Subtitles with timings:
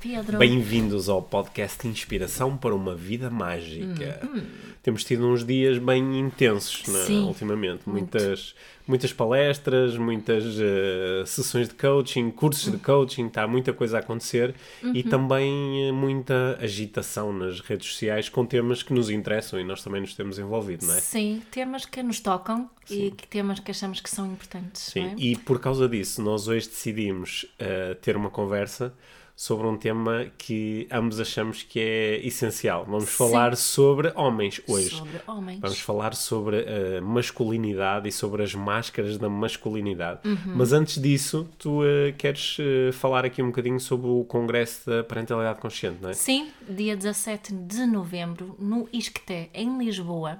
[0.00, 0.38] Pedro.
[0.38, 4.20] Bem-vindos ao podcast Inspiração para uma Vida Mágica.
[4.24, 4.42] Hum,
[4.82, 7.82] Temos tido uns dias bem intensos né, Sim, ultimamente.
[7.86, 8.16] muito.
[8.16, 8.54] Muitas,
[8.86, 14.54] muitas palestras, muitas eh, sessões de coaching, cursos de coaching, está muita coisa a acontecer
[14.82, 14.92] Uhum.
[14.94, 19.82] e também eh, muita agitação nas redes sociais com temas que nos interessam e nós
[19.84, 21.00] também nos temos envolvido, não é?
[21.00, 24.80] Sim, temas que nos tocam e que temas que achamos que são importantes.
[24.80, 25.14] Sim, é?
[25.18, 28.94] e por causa disso, nós hoje decidimos eh, ter uma conversa
[29.40, 32.84] sobre um tema que ambos achamos que é essencial.
[32.84, 33.16] Vamos Sim.
[33.16, 34.90] falar sobre homens hoje.
[34.90, 35.60] Sobre homens.
[35.60, 40.28] Vamos falar sobre a masculinidade e sobre as máscaras da masculinidade.
[40.28, 40.56] Uhum.
[40.56, 45.02] Mas antes disso, tu eh, queres eh, falar aqui um bocadinho sobre o Congresso da
[45.02, 46.12] Parentalidade Consciente, não é?
[46.12, 50.38] Sim, dia 17 de novembro, no Isqueté, em Lisboa,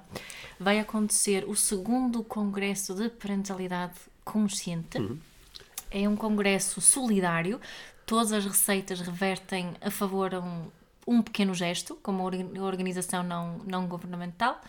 [0.59, 4.99] vai acontecer o segundo Congresso de Parentalidade Consciente.
[4.99, 5.17] Uhum.
[5.93, 7.59] É um congresso solidário.
[8.11, 10.67] Todas as receitas revertem a favor a um,
[11.07, 14.59] um pequeno gesto, como uma orga- organização não, não governamental,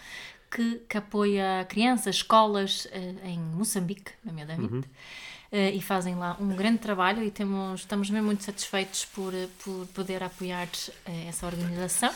[0.49, 4.89] que, que apoia crianças, escolas eh, em Moçambique, nomeadamente.
[4.89, 9.47] Eh, e fazem lá um grande trabalho e temos, estamos mesmo muito satisfeitos por, eh,
[9.63, 10.67] por poder apoiar
[11.05, 12.11] eh, essa organização.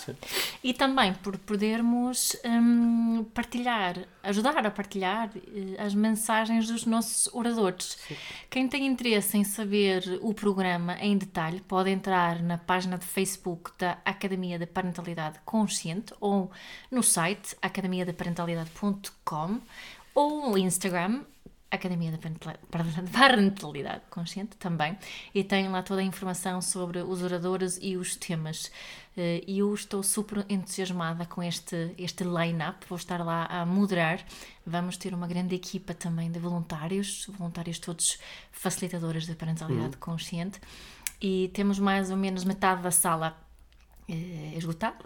[0.64, 7.98] E também por podermos hum, partilhar, ajudar a partilhar eh, as mensagens dos nossos oradores.
[8.48, 13.70] Quem tem interesse em saber o programa em detalhe pode entrar na página de Facebook
[13.78, 16.50] da Academia da Parentalidade Consciente ou
[16.90, 19.60] no site academiadaparentalidade.com
[20.14, 21.20] ou no Instagram
[21.70, 22.58] Academia da Parental-
[23.12, 24.96] Parentalidade Consciente também,
[25.34, 28.70] e tem lá toda a informação sobre os oradores e os temas.
[29.16, 34.24] Eh, E eu estou super entusiasmada com este, este line-up, vou estar lá a moderar.
[34.64, 38.18] Vamos ter uma grande equipa também de voluntários, voluntários todos
[38.52, 40.60] facilitadores da parentalidade consciente,
[41.20, 43.36] e temos mais ou menos metade da sala
[44.08, 45.04] eh, esgotada.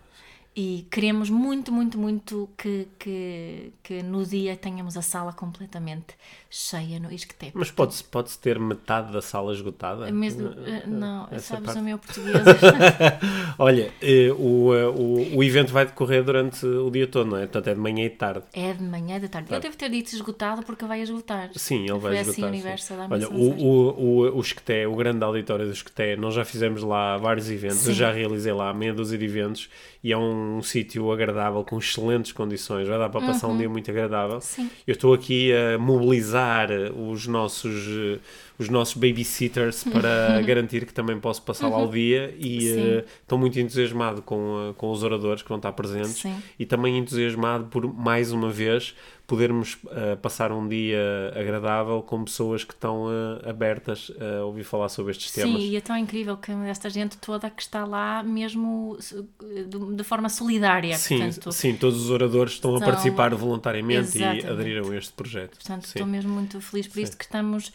[0.54, 6.16] E queremos muito, muito, muito que, que, que no dia tenhamos a sala completamente
[6.50, 7.52] cheia no Isqueté.
[7.54, 10.10] Mas pode-se pode ter metade da sala esgotada?
[10.10, 11.78] Mesmo, eh, não, essa sabes parte.
[11.78, 12.34] o meu português.
[13.56, 17.42] Olha, eh, o, eh, o, o evento vai decorrer durante o dia todo, não é?
[17.42, 18.42] Portanto, é de manhã e de tarde.
[18.52, 19.54] é de manhã e de tarde.
[19.54, 21.50] Eu devo ter dito esgotado porque vai esgotar.
[21.54, 22.32] Sim, ele vai Foi esgotar.
[22.32, 26.34] assim o universo Olha, o, o, o, o Esqueté, o grande auditório do Esqueté, nós
[26.34, 28.00] já fizemos lá vários eventos, eu Sim.
[28.00, 29.70] já realizei lá meia dúzia de eventos
[30.02, 33.90] e é um sítio agradável, com excelentes condições, vai dar para passar um dia muito
[33.90, 34.36] agradável.
[34.36, 34.40] Uhum.
[34.40, 34.70] Sim.
[34.86, 38.18] Eu estou aqui a mobilizar os nossos, eh,
[38.60, 42.60] os nossos babysitters para garantir que também posso passar lá o dia e Uhum.
[42.60, 42.90] Sim.
[42.98, 46.34] eh, estou muito entusiasmado com, eh, com os oradores que vão estar presentes Sim.
[46.58, 48.94] e também entusiasmado por mais uma vez
[49.26, 50.98] podermos eh, passar um dia
[51.36, 55.62] agradável com pessoas que estão eh, abertas a ouvir falar sobre estes Sim, temas.
[55.62, 58.98] e é tão incrível que esta gente toda que está lá mesmo
[59.96, 60.96] de, forma solidária.
[60.98, 64.46] Sim, portanto, sim, todos os oradores estão a Estão- participar voluntariamente e Exatamente.
[64.48, 65.50] aderiram a este projeto.
[65.56, 65.92] Portanto, Sim.
[65.98, 67.72] estou mesmo muito feliz por isto que estamos.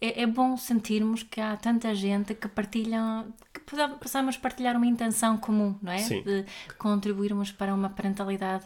[0.00, 3.60] É, é bom sentirmos que há tanta gente que partilha, que
[4.00, 5.98] possamos partilhar uma intenção comum, não é?
[5.98, 6.22] Sim.
[6.22, 6.46] De
[6.78, 8.64] contribuirmos para uma parentalidade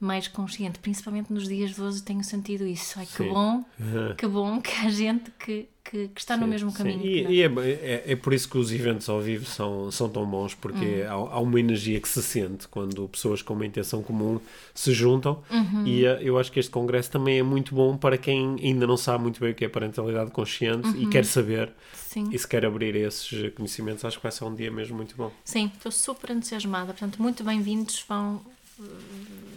[0.00, 2.98] mais consciente, principalmente nos dias de hoje tenho sentido isso.
[2.98, 3.28] Ai, que Sim.
[3.30, 3.64] bom,
[4.16, 7.04] que bom que há gente que, que, que está no mesmo Sim, caminho.
[7.04, 10.24] E, e é, é, é por isso que os eventos ao vivo são, são tão
[10.24, 11.06] bons, porque Hum.
[11.08, 14.38] há, há uma energia que se sente quando pessoas com uma intenção comum
[14.72, 15.42] se juntam.
[15.50, 15.84] Uhum.
[15.84, 18.96] E eh, eu acho que este congresso também é muito bom para quem ainda não
[18.96, 21.02] sabe muito bem o que é parentalidade consciente Uhum.
[21.02, 22.28] e quer saber Sim.
[22.30, 24.04] e se quer abrir esses conhecimentos.
[24.04, 25.32] Acho que vai ser um dia mesmo muito bom.
[25.44, 26.92] Sim, estou super entusiasmada.
[26.92, 28.04] Portanto, muito bem-vindos.
[28.08, 28.40] Vão.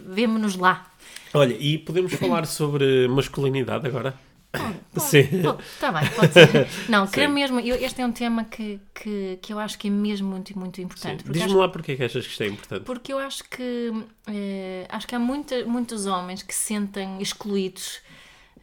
[0.05, 0.87] Vemo-nos lá.
[1.33, 4.13] Olha, e podemos falar sobre masculinidade agora?
[4.97, 5.19] Sim.
[5.59, 6.67] Está bem, pode ser.
[6.89, 7.59] Não, quero mesmo.
[7.61, 10.81] eu- este é um tema que, que, que eu acho que é mesmo muito, muito
[10.81, 11.23] importante.
[11.29, 12.83] Diz-me lá porque é que achas que isto é importante.
[12.83, 13.93] Porque eu acho que
[14.27, 18.01] eh, acho que há muita, muitos homens que se sentem excluídos.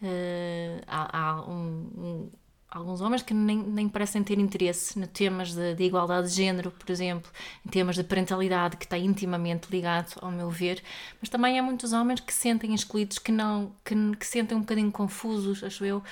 [0.03, 2.31] Eh, há há um-
[2.71, 6.71] alguns homens que nem, nem parecem ter interesse em temas de, de igualdade de género,
[6.71, 7.31] por exemplo,
[7.67, 10.83] em temas de parentalidade, que está intimamente ligado, ao meu ver,
[11.21, 14.57] mas também há muitos homens que se sentem excluídos, que não, que, que se sentem
[14.57, 16.03] um bocadinho confusos, acho eu,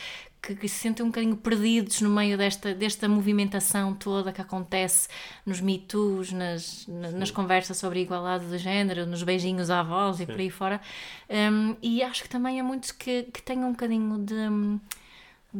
[0.42, 5.08] que, que se sentem um bocadinho perdidos no meio desta, desta movimentação toda que acontece
[5.44, 10.20] nos Me Too's, nas, na- nas conversas sobre igualdade de género, nos beijinhos à voz
[10.20, 10.80] e por aí fora.
[11.28, 14.34] Um, e acho que também há muitos que, que têm um bocadinho de,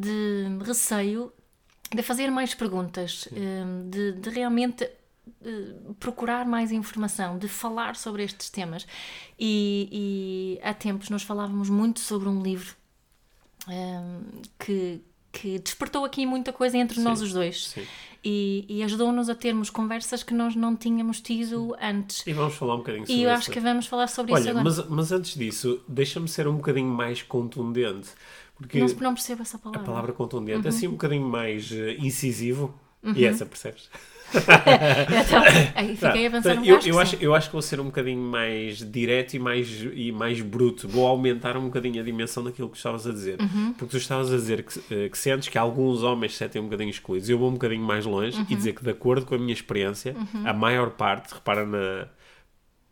[0.01, 1.33] de receio
[1.95, 4.85] de fazer mais perguntas, um, de, de realmente
[5.45, 8.87] eh, procurar mais informação, de falar sobre estes temas.
[9.39, 12.75] E, e há tempos nós falávamos muito sobre um livro
[13.69, 15.01] um, que,
[15.33, 17.85] que despertou aqui muita coisa entre nós os dois sim.
[18.25, 22.27] e, e ajudou-nos a termos conversas que nós não tínhamos tido antes.
[22.27, 23.39] E vamos falar um bocadinho sobre E eu isso.
[23.39, 24.65] acho que vamos falar sobre isso Olha, agora.
[24.65, 28.11] mas, mas antes disso, deixa-me ser um bocadinho mais contundente.
[28.57, 29.85] Porque Não, não percebo essa a palavra.
[29.85, 30.69] palavra contundente é Uhum.
[30.77, 32.75] assim um bocadinho mais eh, incisivo.
[33.15, 33.89] E essa, percebes?
[34.35, 35.43] Então,
[35.77, 36.89] aí fiquei a pensar Tá, um eu, bocado.
[36.89, 40.41] eu, acho, eu acho que vou ser um bocadinho mais direto e mais, e mais
[40.41, 40.89] bruto.
[40.89, 43.41] Vou aumentar um bocadinho a dimensão daquilo que estavas a dizer.
[43.41, 43.73] Uhum.
[43.75, 46.65] Porque tu estavas a dizer que, eh, que sentes que alguns homens se sentem um
[46.65, 47.29] bocadinho excluídos.
[47.29, 48.47] Eu vou um bocadinho mais longe Uhum.
[48.51, 52.09] e dizer que, de acordo com a minha experiência, a maior parte, repara na.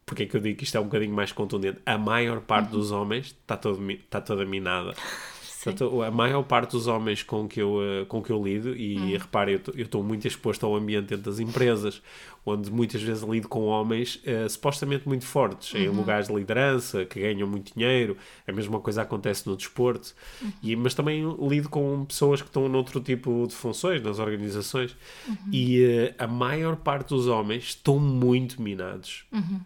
[0.06, 1.78] Porque é que eu digo que isto é um bocadinho mais contundente?
[1.84, 2.78] A maior parte Uhum.
[2.78, 4.94] dos homens está, todo, mi- está toda minada.
[5.64, 8.98] Portanto, a maior parte dos homens com que eu, eh, com que eu lido, e
[8.98, 9.18] Hum.
[9.18, 12.02] repare, eu estou muito exposto ao ambiente dentro das empresas,
[12.44, 15.96] onde muitas vezes lido com homens eh, supostamente muito fortes, em Uhum.
[15.96, 18.16] lugares de liderança, que ganham muito dinheiro,
[18.46, 20.52] a mesma coisa acontece no desporto, Uhum.
[20.62, 24.94] e, mas também lido com pessoas que estão noutro tipo de funções, nas organizações,
[25.26, 25.34] Uhum.
[25.50, 29.24] e eh, a maior parte dos homens estão muito minados.
[29.32, 29.60] Uhum.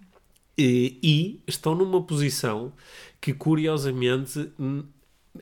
[0.57, 2.73] E, e estão numa posição
[3.21, 4.51] que, curiosamente,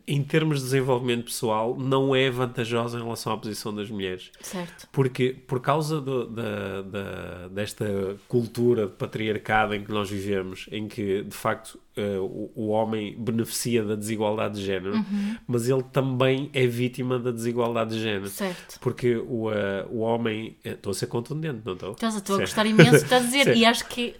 [0.06, 4.30] em termos de desenvolvimento pessoal, não é vantajosa em relação à posição das mulheres.
[4.40, 4.88] Certo.
[4.92, 10.88] Porque, por causa do- da, da- desta cultura de patriarcado em que nós vivemos, em
[10.88, 15.36] que, de facto, eh, o, o homem beneficia da desigualdade de género, Uhum.
[15.46, 18.28] mas ele também é vítima da desigualdade de género.
[18.28, 18.78] Certo.
[18.80, 20.56] Porque o, eh, o homem...
[20.64, 21.92] eh, Estou a ser contundente, não estou?
[21.92, 23.46] Estás, estou a gostar imenso estás a dizer.
[23.56, 24.14] E acho que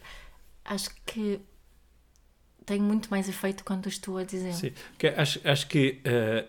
[0.65, 1.39] acho que
[2.67, 4.53] tem muito mais efeito quando estou a dizer.
[4.53, 6.45] Sim, porque acho, acho que eh,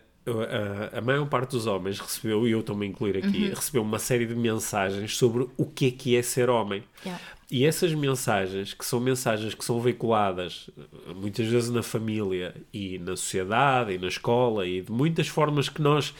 [0.93, 4.25] a, a maior parte dos homens recebeu, e eu a incluir aqui, recebeu uma série
[4.25, 6.83] de mensagens sobre o que é que é ser homem.
[7.05, 7.23] Yeah.
[7.49, 12.97] E essas mensagens, que são mensagens que são veiculadas eh, muitas vezes na família e
[12.99, 16.13] na sociedade e na escola e de muitas formas que nós.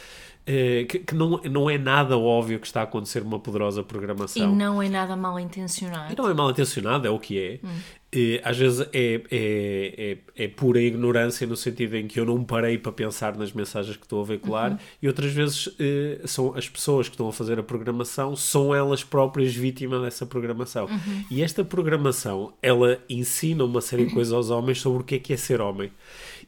[0.88, 4.54] que, que não, não é nada óbvio que está a acontecer uma poderosa E programação.
[4.56, 6.10] não é nada mal intencionado.
[6.10, 7.60] E não é mal intencionado, é o que é.
[8.10, 12.42] E, às vezes é, é, é, é pura ignorância no sentido em que eu não
[12.42, 16.66] parei para pensar nas mensagens que estou a veicular e outras vezes eh, são as
[16.66, 20.88] pessoas que estão a fazer a programação são elas próprias vítimas dessa programação.
[21.30, 25.18] E esta programação, ela ensina uma série de coisas aos homens sobre o que é
[25.18, 25.90] que é ser homem.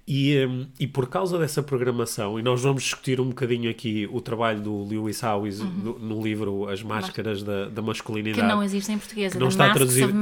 [0.08, 4.20] E, hum, e por causa dessa programação, e nós vamos discutir um bocadinho aqui o
[4.20, 8.40] trabalho do Lewis Howes no, no livro As Máscaras da, da Masculinidade.
[8.40, 9.36] Que não existe em português.
[9.36, 10.12] é não está traduzido.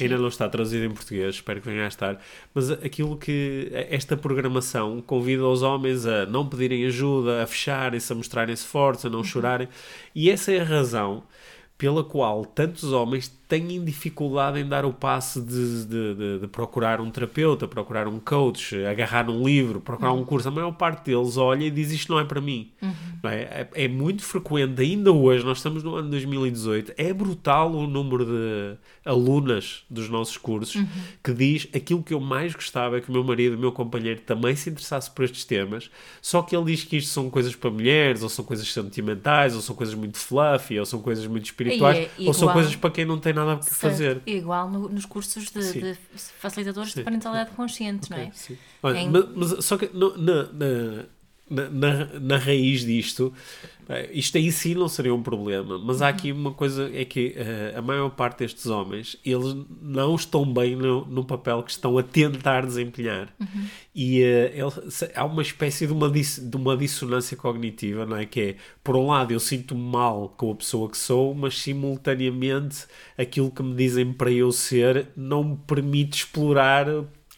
[0.00, 2.20] Ainda não está traduzido em português espero que venha a estar.
[2.54, 8.16] Mas aquilo que esta programação convida os homens a não pedirem ajuda a fecharem-se, a
[8.16, 9.16] mostrarem-se fortes a Uhum.
[9.16, 9.68] não chorarem.
[10.14, 11.22] E essa é a razão
[11.76, 17.00] pela qual tantos homens têm dificuldade em dar o passo de, de, de- de procurar
[17.00, 20.20] um terapeuta, procurar um coach, agarrar um livro, procurar Uhum.
[20.20, 20.48] um curso.
[20.48, 22.70] A maior parte deles olha e diz isto não é para mim.
[23.22, 23.40] Não é?
[23.42, 28.24] É, é muito frequente, ainda hoje, nós estamos no ano 2018, é brutal o número
[28.24, 30.86] de alunas dos nossos cursos Uhum.
[31.24, 34.20] que diz aquilo que eu mais gostava é que o meu marido, o meu companheiro
[34.20, 35.90] também se interessasse por estes temas,
[36.22, 39.60] só que ele diz que isto são coisas para mulheres, ou são coisas sentimentais, ou
[39.60, 43.04] são coisas muito fluffy, ou são coisas muito espirituais, é ou são coisas para quem
[43.04, 44.22] não tem nada a que fazer.
[44.26, 45.98] Igual no- nos cursos de, de
[46.38, 47.00] facilitadores Sim.
[47.00, 48.30] de parentalidade consciente, não é?
[48.32, 48.56] Sim.
[48.82, 51.04] Olha, Em- mas, mas só que no- na, na,
[51.50, 53.32] na, na, na raiz disto,
[54.12, 57.74] isto aí sim não seria um problema, mas há aqui uma coisa, é que eh,
[57.76, 62.02] a maior parte destes homens, eles não estão bem no, no papel que estão a
[62.04, 63.34] tentar desempenhar.
[63.92, 68.24] E eh, ele- há uma espécie de uma, dis- de uma dissonância cognitiva, não é?
[68.26, 72.86] Que é, por um lado, eu sinto-me mal com a pessoa que sou, mas simultaneamente
[73.18, 76.86] aquilo que me dizem para eu ser não me permite explorar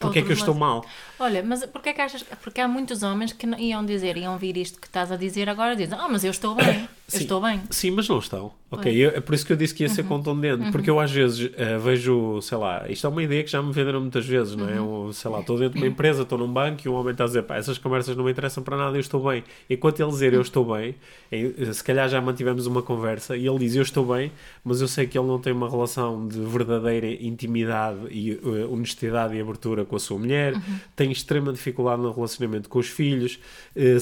[0.02, 0.85] porque é que eu estou mal.
[1.18, 2.23] Olha, mas porquê é que achas...
[2.42, 5.49] Porque há muitos homens que não- iam dizer, iam ouvir isto que estás a dizer
[5.49, 6.88] agora, dizem, ah, mas eu estou bem.
[7.12, 7.61] Eu estou bem.
[7.71, 8.52] Sim, mas não estão.
[8.71, 11.11] Ok, eu- é por isso que eu disse que ia ser contundente, porque eu às
[11.11, 14.56] vezes eh, vejo, sei lá, isto é uma ideia que já me venderam muitas vezes,
[14.56, 14.78] não é?
[14.78, 17.25] Eu, sei lá, estou dentro de uma empresa, estou num banco e um homem está
[17.25, 19.44] a dizer, pá, essas conversas não me interessam para nada, eu estou bem.
[19.68, 20.94] Enquanto ele dizer eu estou bem,
[21.30, 24.32] eh, se calhar já mantivemos uma conversa e ele diz eu estou bem,
[24.64, 29.35] mas eu sei que ele não tem uma relação de verdadeira intimidade e eh, honestidade
[29.37, 30.54] e abertura com a sua mulher,
[30.97, 33.38] tem extrema dificuldade no relacionamento com os filhos,
[33.76, 33.99] eh,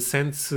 [0.00, 0.54] sente-se,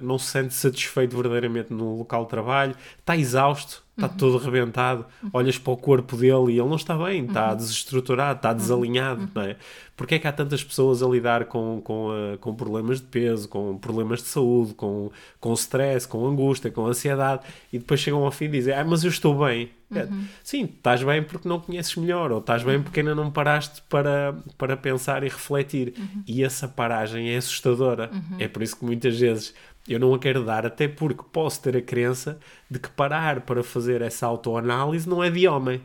[0.00, 5.58] não se sente satisfeito verdadeiramente no local de trabalho, está exausto, está todo arrebentado, olhas
[5.58, 9.56] para o corpo dele e ele não está bem, está desestruturado, está desalinhado, não é?
[9.96, 13.48] Porque é que há tantas pessoas a lidar com, com, eh, com problemas de peso,
[13.48, 15.10] com problemas de saúde, com,
[15.40, 19.02] com stress, com angústia, com ansiedade e depois chegam ao fim e dizem, ah, mas
[19.02, 19.70] eu estou bem.
[19.94, 20.06] É,
[20.42, 24.36] Sim, estás bem porque não conheces melhor, ou estás bem porque ainda não paraste para,
[24.58, 25.94] para pensar e refletir.
[26.26, 28.10] E essa paragem é assustadora.
[28.38, 29.54] É por isso que muitas vezes
[29.88, 32.38] eu não a quero dar, até porque posso ter a crença
[32.68, 35.80] de que parar para fazer essa autoanálise não é de homem.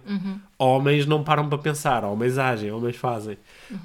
[0.58, 3.38] Homens não param para pensar, homens agem, homens fazem,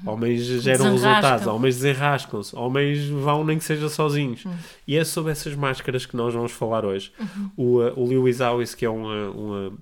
[0.05, 4.43] homens geram resultados, homens desenrascam-se, homens vão nem que seja sozinhos.
[4.87, 7.11] E é sobre essas máscaras que nós vamos falar hoje.
[7.55, 9.73] O, uh, o Lewis Howes, que é uma, uma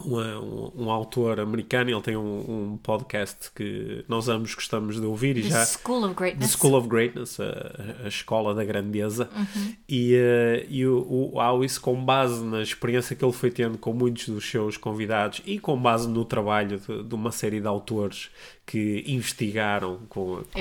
[0.00, 5.06] uma- um, um autor americano, ele tem um, um podcast que nós ambos gostamos de
[5.06, 6.50] ouvir e The já School of The Greatness.
[6.52, 9.72] School of Greatness, a, a escola da grandeza, Uhum.
[9.88, 10.98] e, eh, e o,
[11.34, 15.40] o Howie, com base na experiência que ele foi tendo com muitos dos seus convidados
[15.46, 18.30] e com base no trabalho de, de uma série de autores
[18.64, 20.58] que investigaram com, com,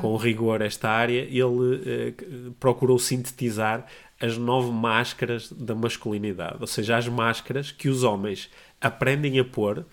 [0.00, 3.86] com rigor esta área, ele que- procurou sintetizar
[4.24, 8.50] as nove máscaras da masculinidade, ou seja, as máscaras que os homens
[8.80, 9.84] aprendem a pôr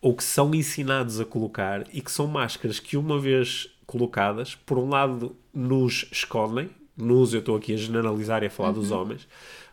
[0.00, 4.78] ou que são ensinados a colocar e que são máscaras que uma vez colocadas, por
[4.78, 9.26] um lado nos escondem, nos, eu estou aqui a generalizar e a falar dos homens,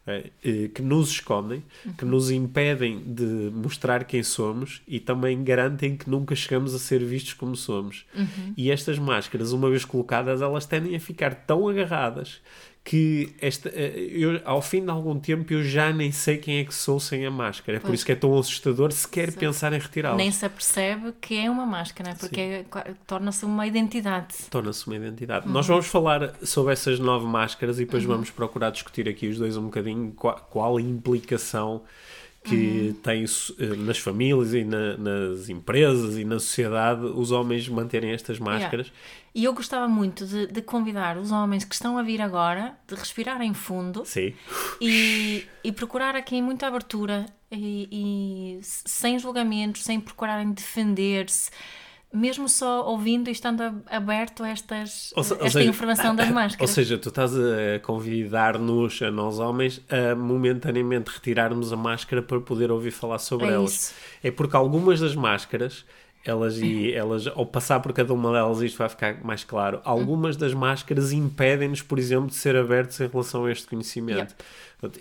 [0.07, 1.63] eh, eh, que nos escondem,
[1.97, 7.03] que nos impedem de mostrar quem somos e também garantem que nunca chegamos a ser
[7.03, 8.05] vistos como somos.
[8.55, 12.41] E estas máscaras, uma vez colocadas, elas tendem a ficar tão agarradas
[12.87, 16.63] que esta, eh, eu, ao fim de algum tempo eu já nem sei quem é
[16.63, 17.79] que sou sem a máscara.
[17.79, 19.39] É por isso que é tão assustador sequer Exato.
[19.39, 20.15] pensar em retirá-la.
[20.15, 22.65] Nem se apercebe que é uma máscara, porque é-
[23.05, 24.35] torna-se uma identidade.
[24.49, 25.47] torna-se uma identidade.
[25.47, 25.51] Uhum.
[25.51, 29.57] Nós vamos falar sobre essas nove máscaras e depois vamos procurar discutir aqui os dois
[29.57, 31.81] um bocadinho qual, qual a implicação
[32.47, 32.55] que
[32.87, 32.93] Uhum.
[33.03, 38.39] tem eh, nas famílias e na- nas empresas e na sociedade os homens manterem estas
[38.39, 38.91] máscaras.
[39.35, 42.95] E eu gostava muito de, de convidar os homens que estão a vir agora de
[42.95, 44.33] respirarem fundo Sim.
[44.81, 51.51] e, e procurar aqui muita abertura e, e sem julgamentos, sem procurarem defender-se,
[52.17, 56.27] mesmo só ouvindo e estando aberto a estas, Ou se- ou esta seja, informação das
[56.29, 56.69] Ou máscaras.
[56.71, 62.71] seja, tu estás a convidar-nos, a nós homens, a momentaneamente retirarmos a máscara para poder
[62.71, 63.71] ouvir falar sobre É elas.
[63.73, 63.93] isso.
[64.23, 65.85] É porque algumas das máscaras,
[66.25, 69.79] elas, e elas, ao passar por cada uma delas, isto vai ficar mais claro.
[69.83, 74.19] Algumas das máscaras impedem-nos, por exemplo, de ser abertos em relação a este conhecimento.
[74.19, 74.33] Yep.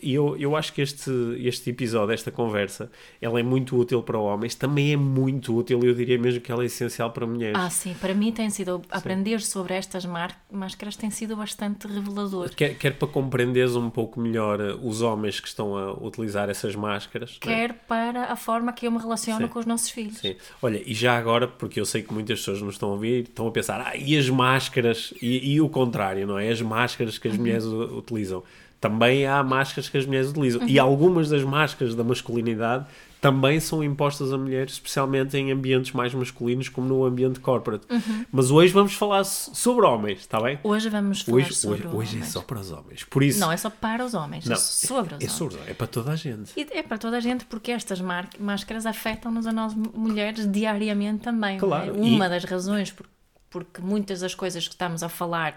[0.02, 2.90] E eu, eu acho que este, este episódio, esta conversa,
[3.21, 6.62] ela é muito útil para homens, também é muito útil, eu diria mesmo que ela
[6.62, 7.59] é essencial para mulheres.
[7.61, 10.06] Ah, sim, para mim tem sido, aprender sobre estas
[10.50, 12.49] máscaras tem sido bastante revelador.
[12.54, 16.75] Quer, quer para compreenderes um pouco melhor eh, os homens que estão a utilizar essas
[16.75, 17.38] máscaras.
[17.42, 17.45] é?
[17.45, 19.52] Quer para a forma que eu me relaciono Sim.
[19.52, 20.18] com os nossos filhos.
[20.18, 20.37] Sim.
[20.62, 23.47] Olha, e já agora, porque eu sei que muitas pessoas nos estão a ouvir, estão
[23.47, 25.12] a pensar, ah, e as máscaras?
[25.21, 26.49] E, e o contrário, não é?
[26.50, 28.42] As máscaras que as mulheres u- utilizam.
[28.80, 30.66] Também há máscaras que as mulheres utilizam.
[30.68, 32.85] E algumas das máscaras da masculinidade
[33.21, 37.85] também são impostas a mulheres, especialmente em ambientes mais masculinos, como no ambiente corporate.
[38.30, 40.59] Mas hoje vamos falar so- sobre homens, está bem?
[40.62, 42.33] Hoje vamos falar Hoje, sobre hoje, hoje é homens.
[42.33, 43.04] só para os homens.
[43.04, 45.33] Por isso, Não, é só para os homens, é Não, sobre os é, homens.
[45.33, 46.52] sobre, é para toda a gente.
[46.56, 48.00] E é para toda a gente, porque estas
[48.38, 51.56] máscaras afetam-nos a nós mulheres diariamente também.
[51.56, 51.59] é?
[51.59, 53.06] Claro, e- Uma das razões por,
[53.50, 55.54] porque muitas das coisas que estamos a falar,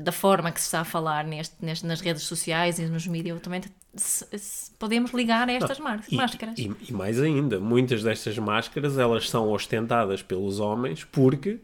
[0.00, 3.40] da forma que se está a falar neste, neste- nas redes sociais e nos mídias,
[3.40, 3.60] também
[3.94, 6.58] se- se- podemos ligar a estas E- máscaras.
[6.58, 11.58] E, e mais ainda, muitas destas máscaras elas são ostentadas pelos homens porque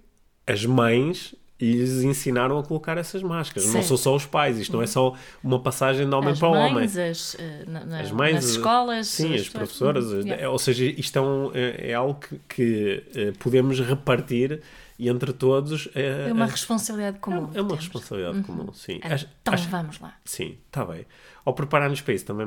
[0.47, 3.65] as mães lhes ensinaram a colocar essas máscaras.
[3.67, 3.87] Não Certo.
[3.88, 6.73] são só os pais, isto não é só uma passagem de homem as para homem.
[6.73, 10.45] mães, as, eh, na- na- As mães, nas escolas, sim, as, pessoas- professoras, Yeah.
[10.45, 14.61] é- ou seja, isto é, um- é- é algo que, que, eh, podemos repartir
[14.99, 17.37] e entre todos é, É uma é- responsabilidade comum.
[17.37, 17.76] é uma temos.
[17.76, 19.00] responsabilidade comum, sim.
[19.43, 20.14] Então acho- vamos lá.
[20.25, 21.07] Sim, está bem.
[21.49, 22.47] Ao preparar-nos para isso também,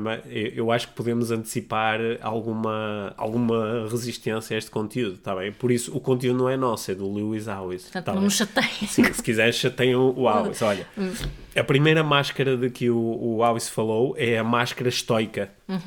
[0.54, 5.50] eu acho que podemos antecipar alguma, alguma resistência a este conteúdo, está bem?
[5.50, 7.82] Por isso, o conteúdo não é nosso, é do Lewis Howes.
[7.82, 8.86] Portanto, tá não me chateiem.
[8.86, 10.62] Sim, se quiseres, chateiam o Howes.
[10.62, 10.86] Olha,
[11.56, 15.50] a primeira máscara de que o, o Howes falou é a máscara estoica.
[15.68, 15.82] Uh,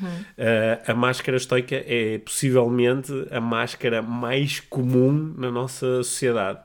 [0.86, 6.58] a máscara estoica é possivelmente a máscara mais comum na nossa sociedade.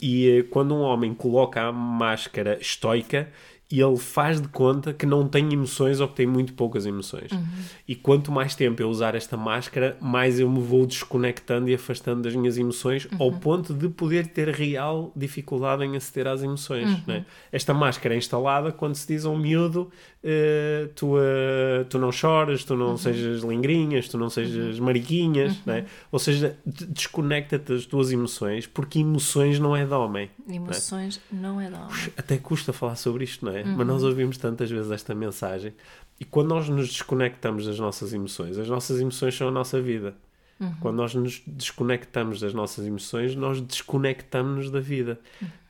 [0.00, 3.28] E uh, quando um homem coloca a máscara estoica,
[3.70, 7.30] ele faz de conta que não tem emoções ou que tem muito poucas emoções.
[7.86, 12.22] E quanto mais tempo eu usar esta máscara, mais eu me vou desconectando e afastando
[12.22, 16.88] das minhas emoções, ao ponto de poder ter real dificuldade em aceder às emoções.
[17.06, 17.26] né?
[17.52, 19.90] Esta máscara é instalada quando se diz a um miúdo:
[20.24, 25.84] eh, tu, eh, tu não choras, tu não sejas lingrinhas, tu não sejas mariquinhas, né?
[26.10, 30.30] ou seja, de- desconecta-te das tuas emoções, porque emoções não é de homem.
[30.48, 31.88] Emoções não é de homem.
[32.16, 33.57] Até custa falar sobre isto, não é?
[33.64, 35.74] Mas nós ouvimos tantas vezes esta mensagem.
[36.20, 40.14] E quando nós nos desconectamos das nossas emoções, as nossas emoções são a nossa vida.
[40.80, 45.20] Quando nós nos desconectamos das nossas emoções, nós desconectamos-nos da vida.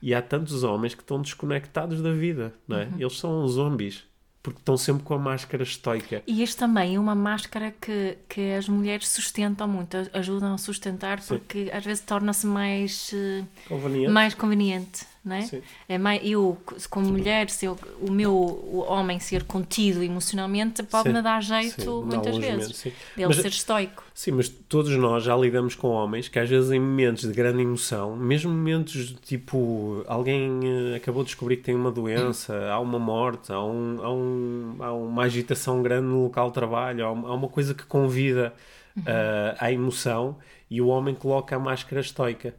[0.01, 2.89] E há tantos homens que estão desconectados da vida, não é?
[2.97, 4.03] Eles são zombies,
[4.41, 6.23] porque estão sempre com a máscara estoica.
[6.25, 11.21] E este também é uma máscara que, que as mulheres sustentam muito, ajudam a sustentar,
[11.21, 14.11] porque às vezes torna-se mais, eh, Conveniente?
[14.11, 15.41] mais conveniente, não é?
[15.43, 15.61] Sim.
[15.87, 16.57] é mais, eu,
[16.89, 22.03] como mulher, se eu- o meu o homem ser contido emocionalmente, pode-me dar jeito sim,
[22.05, 22.75] muitas vezes.
[22.75, 22.91] sim.
[23.15, 24.03] Ele Mas- ser estoico.
[24.13, 27.61] Sim, mas todos nós já lidamos com homens que às vezes em momentos de grande
[27.61, 30.59] emoção, mesmo momentos tipo alguém
[30.93, 34.75] eh, acabou de descobrir que tem uma doença, há uma morte, há, um, há, um,
[34.79, 38.53] há uma agitação grande no local de trabalho, há, um- há uma coisa que convida
[39.05, 40.35] eh, à emoção
[40.69, 42.53] e o homem coloca a máscara estoica.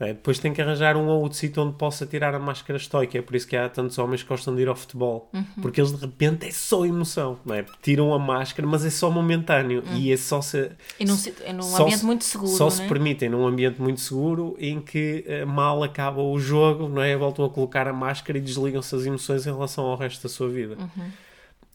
[0.00, 3.16] Eh, depois tem que arranjar um ou outro sítio onde possa tirar a máscara estoica.
[3.18, 5.30] É por isso que há tantos homens que gostam de ir ao futebol,
[5.62, 7.64] porque eles de repente é só emoção, não é?
[7.80, 11.76] Tiram a máscara, mas é só momentâneo e é só se E num, é num
[11.76, 12.88] ambiente se- muito seguro, Só se é?
[12.88, 17.16] permitem num ambiente muito seguro em que eh, mal acaba o jogo, não é?
[17.16, 20.48] Voltam a colocar a máscara e desligam-se as emoções em relação ao resto da sua
[20.48, 20.76] vida.
[20.78, 21.08] Uhum.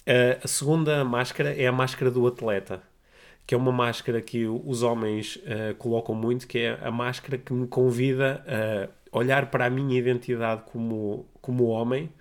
[0.05, 2.81] Eh, a segunda máscara é a máscara do atleta,
[3.49, 7.51] que é uma máscara que os homens eh, colocam muito, que é a máscara que
[7.51, 8.45] me convida
[9.11, 12.11] a olhar para a minha identidade como, como homem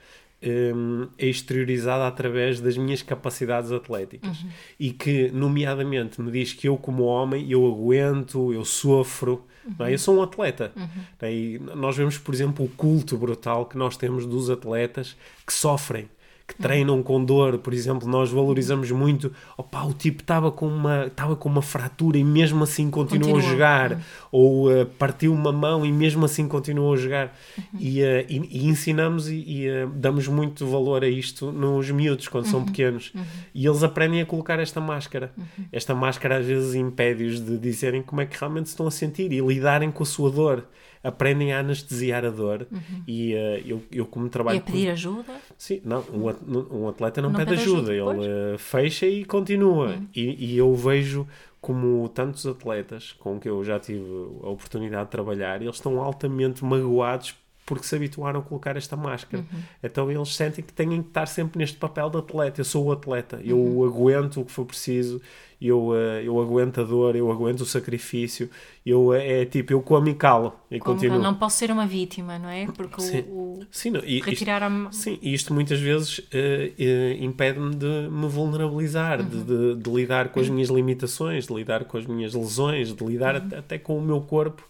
[0.43, 4.39] um, é exteriorizada através das minhas capacidades atléticas
[4.81, 9.45] e que, nomeadamente, me diz que eu, como homem, eu aguento, eu sofro,
[9.79, 9.93] não é?
[9.93, 10.73] eu sou um atleta.
[10.75, 11.31] não é?
[11.31, 15.15] E nós vemos, por exemplo, o culto brutal que nós temos dos atletas
[15.47, 16.09] que sofrem.
[16.49, 19.31] Que treinam com dor, por exemplo, nós valorizamos muito.
[19.55, 23.35] Opa, o tipo estava com uma estava com uma fratura e mesmo assim continuou a
[23.35, 23.52] Continua.
[23.52, 24.00] jogar,
[24.33, 27.37] ou uh, partiu uma mão e mesmo assim continuou a jogar.
[27.59, 27.64] Uhum.
[27.79, 32.29] E, uh, e- e ensinamos e, e, uh, damos muito valor a isto nos miúdos
[32.29, 32.51] quando Uhum.
[32.51, 33.12] são pequenos.
[33.55, 35.31] E eles aprendem a colocar esta máscara.
[35.37, 35.44] Uhum.
[35.70, 39.31] Esta máscara às vezes impede-os de dizerem como é que realmente se estão a sentir
[39.33, 40.64] e lidarem com a sua dor.
[41.03, 42.67] Aprendem a anestesiar a dor.
[43.07, 44.29] E uh, eu, eu, como Uhum.
[44.29, 45.33] E trabalho a pedir ajuda.
[45.57, 49.07] Sim, não, um at- um atleta não, Não pede pede ajuda, ajuda, ele eh, fecha
[49.07, 49.99] e continua.
[50.15, 51.27] E, e eu vejo
[51.61, 54.05] como tantos atletas com que eu já tive
[54.45, 57.35] a oportunidade de trabalhar, eles estão altamente magoados
[57.68, 59.44] porque se habituaram a colocar esta máscara.
[59.83, 62.61] Então eles sentem que têm que estar sempre neste papel de atleta.
[62.62, 65.20] Eu sou o atleta, eu aguento o que for preciso,
[65.61, 68.48] eu, eh, eu aguento a dor, eu aguento o sacrifício,
[68.87, 71.18] eu, eh, é tipo, eu como e calo e Como continuo.
[71.18, 72.66] não posso ser uma vítima, não é?
[72.68, 73.20] Porque Sim.
[73.28, 74.88] o, o Sim, não, e isto- retirar a.
[74.92, 80.28] Sim, e isto muitas vezes eh, eh, impede-me de me vulnerabilizar, de, de- de lidar
[80.31, 83.98] com as minhas limitações, de lidar com as minhas lesões, de lidar até, até com
[83.98, 84.62] o meu corpo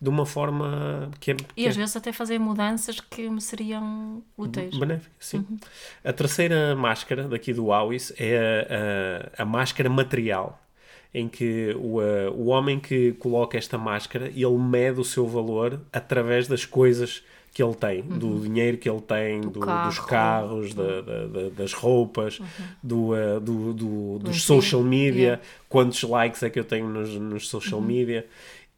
[0.00, 3.40] de uma forma que é, que E às é vezes até fazer mudanças que me
[3.40, 4.76] seriam úteis.
[4.78, 5.10] benéfica.
[5.18, 5.44] Sim.
[6.04, 10.60] A terceira máscara daqui do Awis é a, a, a máscara material.
[11.12, 12.00] Em que o,
[12.34, 17.62] o homem que coloca esta máscara, ele mede o seu valor através das coisas que
[17.62, 20.06] ele tem, do dinheiro que ele tem, do- dos carro.
[20.06, 22.38] carros, da- da- da- das roupas,
[22.82, 25.42] do, eh, do- do- dos social media, yeah.
[25.66, 28.26] quantos likes é que eu tenho nos, nos social media.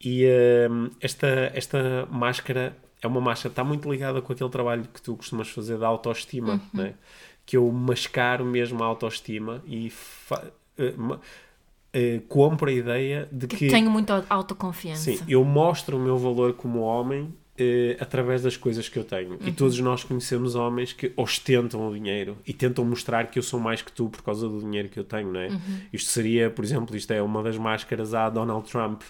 [0.02, 0.68] E eh,
[1.00, 5.48] esta, esta máscara é uma máscara, está muito ligada com aquele trabalho que tu costumas
[5.48, 6.94] fazer da autoestima, né?
[7.46, 9.92] que eu mascaro mesmo a autoestima e
[10.96, 11.20] ma-
[11.92, 15.02] eh, compro a ideia de Que que tenho muita autoconfiança.
[15.12, 19.36] Sim, eu mostro o meu valor como homem eh, através das coisas que eu tenho.
[19.44, 23.58] E todos nós conhecemos homens que ostentam o dinheiro e tentam mostrar que eu sou
[23.58, 25.48] mais que tu por causa do dinheiro que eu tenho, não é?
[25.92, 29.02] Isto seria, por exemplo, isto é uma das máscaras a Donald Trump,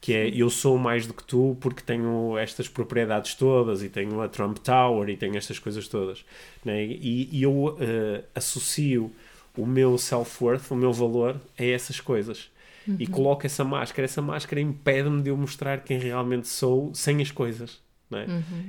[0.00, 4.20] que é eu sou mais do que tu porque tenho estas propriedades todas e tenho
[4.20, 6.24] a Trump Tower e tenho estas coisas todas,
[6.64, 6.84] não é?
[6.84, 9.10] E, e eu eh, associo
[9.56, 12.50] o meu self-worth, o meu valor, é essas coisas.
[13.00, 14.04] E coloco essa máscara.
[14.04, 17.80] Essa máscara impede-me de eu mostrar quem realmente sou sem as coisas.
[18.08, 18.26] Não é?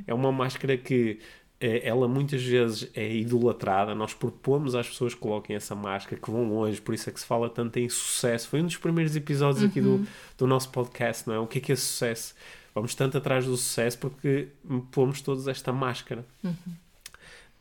[0.07, 1.19] é uma máscara que
[1.59, 3.95] ela muitas vezes é idolatrada.
[3.95, 7.19] Nós propomos às pessoas que coloquem essa máscara, que vão longe, por isso é que
[7.19, 8.47] se fala tanto em sucesso.
[8.49, 10.05] Foi um dos primeiros episódios aqui do,
[10.37, 11.39] do nosso podcast, não é?
[11.39, 12.35] O que é que é sucesso?
[12.75, 14.49] Vamos tanto atrás do sucesso porque
[14.91, 16.23] pomos todos esta máscara.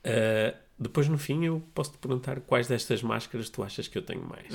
[0.04, 4.02] Uh, depois, no fim, eu posso te perguntar quais destas máscaras tu achas que eu
[4.02, 4.52] tenho mais.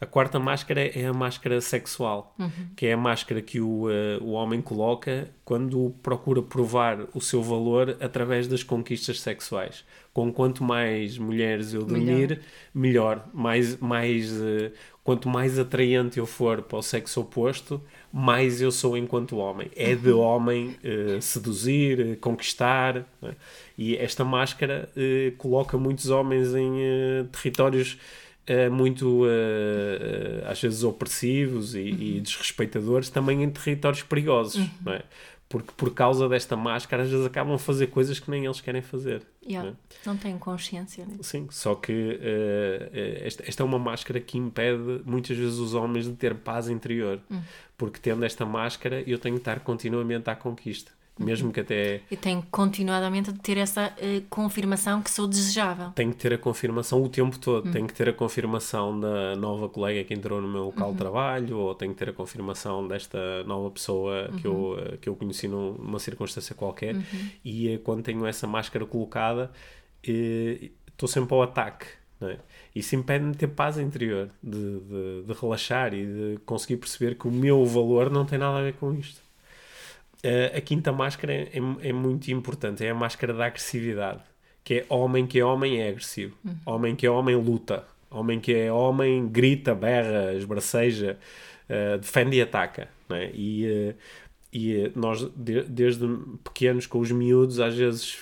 [0.00, 2.34] A quarta máscara é a máscara sexual,
[2.74, 7.40] que é a máscara que o, uh, o homem coloca quando procura provar o seu
[7.40, 9.84] valor através das conquistas sexuais.
[10.12, 12.40] Com quanto mais mulheres eu dormir,
[12.74, 13.28] melhor.
[13.32, 14.72] Mais, mais, uh,
[15.04, 17.80] quanto mais atraente eu for para o sexo oposto,
[18.12, 19.70] mais eu sou enquanto homem.
[19.76, 23.06] É de homem uh, seduzir, uh, conquistar.
[23.22, 23.34] né?
[23.78, 27.96] E esta máscara uh, coloca muitos homens em uh, territórios
[28.48, 34.66] uh, muito, uh, uh, às vezes, opressivos e, e desrespeitadores, também em territórios perigosos.
[34.84, 35.02] não é?
[35.48, 38.80] Porque por causa desta máscara, às vezes acabam a fazer coisas que nem eles querem
[38.82, 39.22] fazer.
[39.44, 39.70] Yeah.
[39.70, 39.76] né?
[40.06, 41.24] Não tenho consciência disso.
[41.24, 45.74] Sim, só que eh, eh, esta, esta é uma máscara que impede muitas vezes os
[45.74, 47.18] homens de ter paz interior.
[47.80, 50.92] Porque tendo esta máscara, eu tenho que estar continuamente à conquista.
[51.18, 55.90] Mesmo que até E tenho continuadamente de ter essa eh, confirmação que sou desejável.
[55.94, 57.70] tenho que ter a confirmação o tempo todo.
[57.70, 61.58] Tenho que ter a confirmação da nova colega que entrou no meu local de trabalho,
[61.58, 65.46] ou tenho que ter a confirmação desta nova pessoa que, eu, eh, que eu conheci
[65.48, 66.94] num- numa circunstância qualquer.
[67.44, 69.50] E eh, quando tenho essa máscara colocada,
[70.02, 71.86] estou sempre ao ataque.
[72.20, 72.38] não é?
[72.74, 77.26] Isso impede-me de ter paz interior, de, de, de relaxar e de conseguir perceber que
[77.26, 79.20] o meu valor não tem nada a ver com isto.
[80.24, 84.20] Uh, a quinta máscara é, é- é muito importante, é a máscara da agressividade.
[84.62, 86.36] Que é homem que é homem é agressivo.
[86.66, 87.84] Homem que é homem luta.
[88.10, 91.18] Homem que é homem grita, berra, esbraceja,
[91.68, 92.88] uh, defende e ataca.
[93.08, 93.30] não é?
[93.34, 93.94] E, uh,
[94.52, 96.06] e nós, de- desde
[96.44, 98.18] pequenos, com os miúdos, às vezes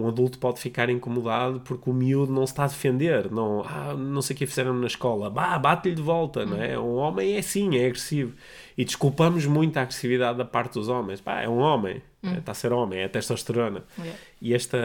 [0.00, 3.30] um adulto pode ficar incomodado porque o miúdo não se está a defender.
[3.30, 5.28] Não, ah, não sei o que fizeram na escola.
[5.28, 6.78] Bah, bate-lhe de volta, não é?
[6.78, 8.32] Um homem é assim, é agressivo.
[8.76, 11.20] E desculpamos muito a agressividade da parte dos homens.
[11.20, 12.00] Pá, é um homem.
[12.22, 13.82] é, Está a ser homem, é testosterona.
[13.98, 14.18] Yeah.
[14.40, 14.78] E esta,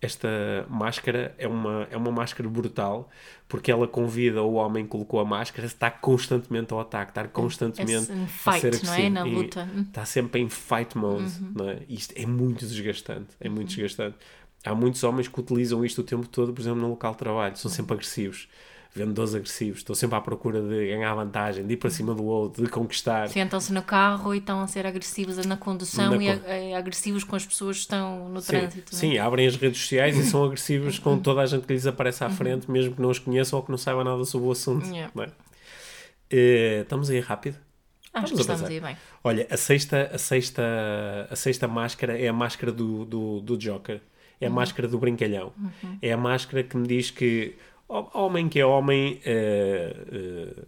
[0.00, 0.28] esta
[0.68, 3.08] máscara é uma, é uma máscara brutal
[3.48, 7.28] porque ela convida o homem que colocou a máscara a estar constantemente ao ataque, estar
[7.28, 8.96] constantemente em a fight, ser não é?
[9.06, 9.10] agressivo.
[9.14, 9.68] Na luta.
[9.74, 9.82] Uhum.
[9.82, 11.32] Está sempre em fight mode.
[11.54, 11.78] Não é?
[11.88, 13.28] Isto é muito desgastante.
[13.40, 13.54] É Uhum.
[13.54, 14.16] muito desgastante.
[14.64, 17.56] Há muitos homens que utilizam isto o tempo todo, por exemplo, no local de trabalho.
[17.56, 17.74] São Uhum.
[17.76, 18.48] sempre agressivos.
[18.96, 19.78] Vendedores agressivos.
[19.80, 23.28] Estão sempre à procura de ganhar vantagem, de ir para cima do outro, de conquistar.
[23.28, 27.24] Sentam-se no carro e estão a ser agressivos na condução Na e con- eh, agressivos
[27.24, 28.94] com as pessoas que estão no Sim, trânsito.
[28.94, 28.96] é?
[28.96, 32.22] sim, abrem as redes sociais e são agressivos com toda a gente que lhes aparece
[32.22, 34.86] à frente, mesmo que não os conheça ou que não saiba nada sobre o assunto.
[34.86, 35.12] Yeah.
[35.22, 35.30] é?
[36.30, 37.56] Eh, estamos aí rápido?
[38.12, 38.96] Acho que estamos aí bem.
[39.24, 40.62] Olha, a sexta, a sexta,
[41.28, 44.00] a sexta máscara é a máscara do, do, do Joker.
[44.40, 45.52] É a máscara do brincalhão.
[46.02, 47.54] É a máscara que me diz que
[47.88, 50.64] ho- homem que é homem eh, eh,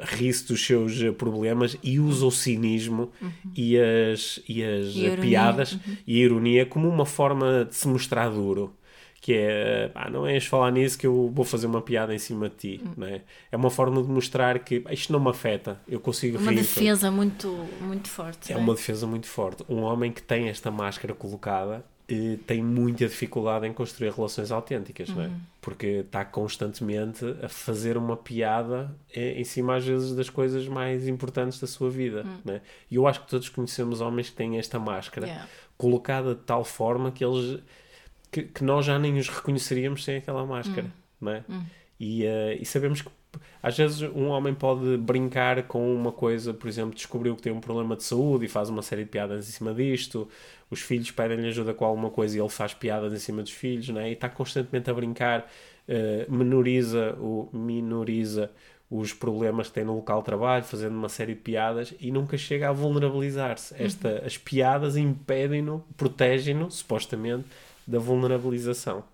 [0.00, 3.10] ri-se dos seus eh, problemas e usa o cinismo
[3.54, 8.28] e as, e as E piadas e a ironia como uma forma de se mostrar
[8.30, 8.74] duro.
[9.22, 12.48] Que é, pá, não és falar nisso que eu vou fazer uma piada em cima
[12.48, 12.80] de ti.
[12.96, 13.20] Não é?
[13.52, 16.56] é uma forma de mostrar que "Ah, isto não me afeta, eu consigo Uma rir.
[16.56, 17.46] defesa muito,
[17.82, 18.50] muito forte.
[18.50, 19.62] É não uma defesa muito forte.
[19.68, 25.08] Um homem que tem esta máscara colocada eh, tem muita dificuldade em construir relações autênticas,
[25.10, 25.30] não é?
[25.60, 31.60] Porque está constantemente a fazer uma piada em cima, às vezes, das coisas mais importantes
[31.60, 32.60] da sua vida, não é?
[32.90, 35.48] E eu acho que todos conhecemos homens que têm esta máscara Yeah.
[35.78, 37.60] colocada de tal forma que eles
[38.32, 41.44] que, que nós já nem os reconheceríamos sem aquela máscara, não é?
[41.98, 43.10] E, eh, e sabemos que
[43.62, 47.60] às vezes um homem pode brincar com uma coisa, por exemplo, descobriu que tem um
[47.60, 50.28] problema de saúde e faz uma série de piadas em cima disto,
[50.70, 53.88] os filhos pedem-lhe ajuda com alguma coisa e ele faz piadas em cima dos filhos,
[53.88, 54.10] não é?
[54.10, 55.50] E está constantemente a brincar,
[55.88, 58.50] eh, menoriza, o, minoriza
[58.90, 62.36] os problemas que tem no local de trabalho, fazendo uma série de piadas e nunca
[62.36, 63.74] chega a vulnerabilizar-se.
[63.80, 67.46] Esta, As piadas impedem-no, protegem-no, supostamente,
[67.86, 69.04] da vulnerabilização.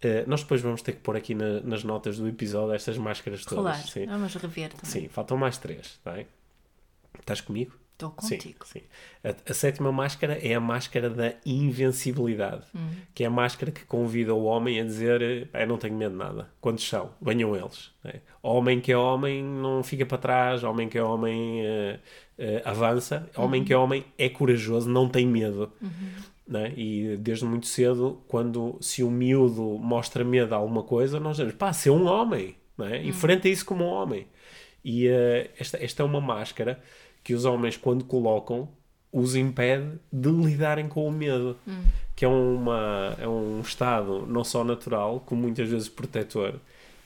[0.00, 3.44] Eh, nós depois vamos ter que pôr aqui na- nas notas do episódio estas máscaras
[3.44, 3.64] todas.
[3.64, 4.06] Claro, Sim.
[4.06, 4.84] vamos rever também.
[4.90, 6.26] Sim, faltam mais três, está bem?
[7.18, 7.72] Estás comigo?
[7.94, 8.64] Estou Sim, contigo.
[8.64, 8.82] sim.
[9.24, 12.90] A, a sétima máscara é a máscara da invencibilidade, Hum.
[13.12, 16.12] que é a máscara que convida o homem a dizer: "Pá, Eu não tenho medo
[16.12, 16.48] de nada.
[16.60, 17.10] Quantos são?
[17.20, 17.90] Venham eles.
[18.04, 18.20] né?
[18.40, 21.98] Homem que é homem não fica para trás, homem que é homem eh,
[22.38, 23.66] eh, avança, homem Uhum.
[23.66, 25.72] que é homem é corajoso, não tem medo.
[26.48, 26.72] Né?
[26.76, 31.54] E desde muito cedo, quando se o miúdo mostra medo a alguma coisa, nós dizemos,
[31.54, 33.04] pá, ser um homem, né?
[33.04, 34.26] enfrenta isso como um homem.
[34.82, 36.80] E uh, esta, esta é uma máscara
[37.22, 38.68] que os homens, quando colocam,
[39.12, 41.56] os impede de lidarem com o medo,
[42.16, 46.54] que é, uma, é um estado não só natural, como muitas vezes protetor,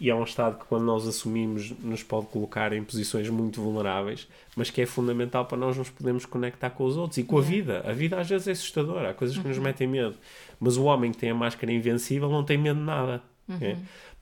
[0.02, 4.26] e é um estado que, quando nós assumimos, nos pode colocar em posições muito vulneráveis,
[4.56, 7.40] mas que é fundamental para nós nos podermos conectar com os outros e com a
[7.40, 7.84] vida.
[7.86, 10.16] A vida às vezes é assustadora, há coisas que nos metem medo,
[10.58, 13.22] mas o homem que tem a máscara invencível não tem medo de nada.
[13.60, 13.76] é?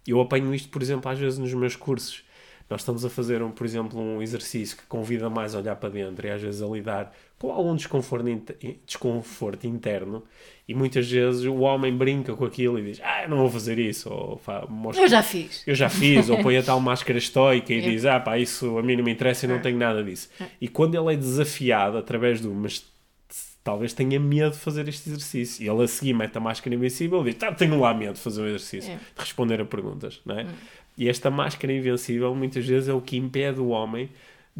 [0.06, 2.24] Eu apanho isto, por exemplo, às vezes nos meus cursos.
[2.68, 5.88] Nós estamos a fazer, um, por exemplo, um exercício que convida mais a olhar para
[5.88, 10.22] dentro e às vezes a lidar com algum desconforto, inter- desconforto interno
[10.68, 13.78] e muitas vezes o homem brinca com aquilo e diz ah, eu não vou fazer
[13.78, 15.62] isso ou mostra Eu já fiz.
[15.66, 17.80] eu já fiz, ou põe a tal máscara estoica e É.
[17.80, 20.28] diz, ah pá, isso a mim não me interessa, eu não tenho nada disso.
[20.60, 22.84] E quando ele é desafiado através do, mas
[23.64, 27.20] talvez tenha medo de fazer este exercício, e ele a seguir mete a máscara invencível
[27.22, 28.96] e diz, tá, tenho lá medo de fazer o exercício, É.
[28.96, 30.46] de responder a perguntas, não é?
[30.98, 34.08] E esta máscara invencível muitas vezes é o que impede o homem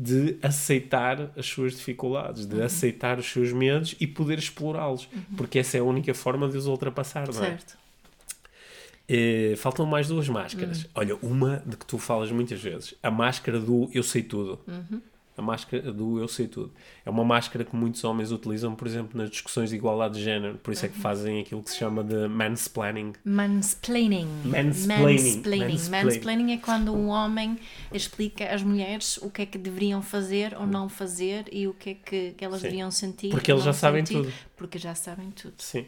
[0.02, 2.50] de aceitar as suas dificuldades, Uhum.
[2.56, 6.56] de aceitar os seus medos e poder explorá-los, porque essa é a única forma de
[6.56, 7.48] os ultrapassar, não é?
[7.50, 7.78] Certo.
[9.08, 10.32] Eh, faltam mais duas Hum.
[10.34, 10.86] máscaras.
[10.94, 14.58] Olha, uma de que tu falas muitas vezes, a máscara do eu sei tudo.
[14.66, 15.00] Uhum.
[15.36, 16.70] A máscara do eu sei tudo.
[17.06, 20.58] É uma máscara que muitos homens utilizam, por exemplo, nas discussões de igualdade de género.
[20.58, 21.00] Por isso é que Uhum.
[21.00, 23.12] fazem aquilo que se chama de mansplaining.
[23.24, 24.26] Mansplaining.
[24.44, 25.04] Mansplaining.
[25.22, 25.72] Mansplaining.
[25.72, 26.04] Mansplain.
[26.04, 27.58] Mansplaining é quando um homem
[27.92, 31.90] explica às mulheres o que é que deveriam fazer ou não fazer e o que
[31.90, 32.62] é que, elas Sim.
[32.64, 33.30] deveriam sentir.
[33.30, 34.32] Porque eles já não sabem sentir, tudo.
[34.56, 35.54] Porque já sabem tudo.
[35.58, 35.86] Sim.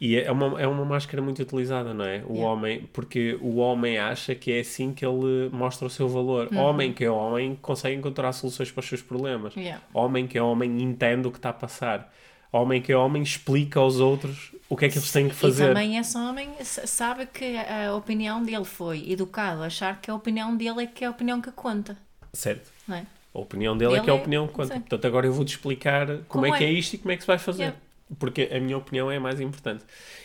[0.00, 2.22] E é uma, é uma máscara muito utilizada, não é?
[2.28, 2.40] O Yeah.
[2.52, 6.48] homem, porque o homem acha que é assim que ele mostra o seu valor.
[6.52, 6.58] Uhum.
[6.58, 9.56] Homem que é homem consegue encontrar soluções para os seus problemas.
[9.56, 9.82] Yeah.
[9.92, 12.12] Homem que é homem entende o que está a passar.
[12.52, 15.36] Homem que é homem explica aos outros o que é que eles têm que E
[15.36, 15.66] fazer.
[15.68, 20.84] também esse homem sabe que a opinião dele foi educado achar que a opinião dele
[20.84, 21.96] é que é a opinião que conta.
[22.32, 22.70] Certo.
[22.86, 23.04] Não é?
[23.34, 24.74] A opinião dele é Dele que é a é- opinião que conta.
[24.74, 24.80] sim.
[24.80, 26.68] Portanto, agora eu vou-te explicar como, Como é que é.
[26.68, 27.62] é isto e como é que se vai fazer.
[27.64, 27.78] Yeah.
[28.18, 29.84] Porque a minha opinião é a mais importante.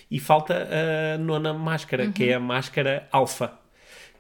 [0.09, 0.67] E falta
[1.13, 2.29] a nona máscara, que Uhum.
[2.29, 3.59] é a máscara alfa,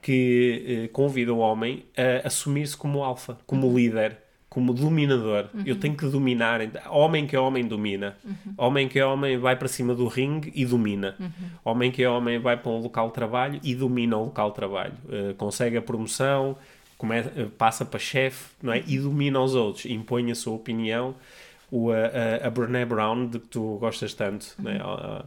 [0.01, 3.75] que eh, convida o homem a assumir-se como alfa, como Uhum.
[3.77, 4.17] líder,
[4.49, 5.47] como dominador.
[5.65, 6.59] Eu tenho que dominar.
[6.91, 8.15] Homem que é homem domina.
[8.23, 8.53] Uhum.
[8.57, 11.15] Homem que é homem vai para cima do ringue e domina.
[11.19, 11.29] Uhum.
[11.65, 14.55] Homem que é homem vai para um local de trabalho e domina o local de
[14.55, 14.93] trabalho.
[15.09, 16.55] Eh, consegue a promoção,
[17.35, 18.83] eh, passa para chefe não é?
[18.85, 21.15] e domina os outros, impõe a sua opinião.
[21.75, 24.77] O, a, a, Brené Brown, de que tu gostas tanto, não é?
[24.77, 25.25] a, a-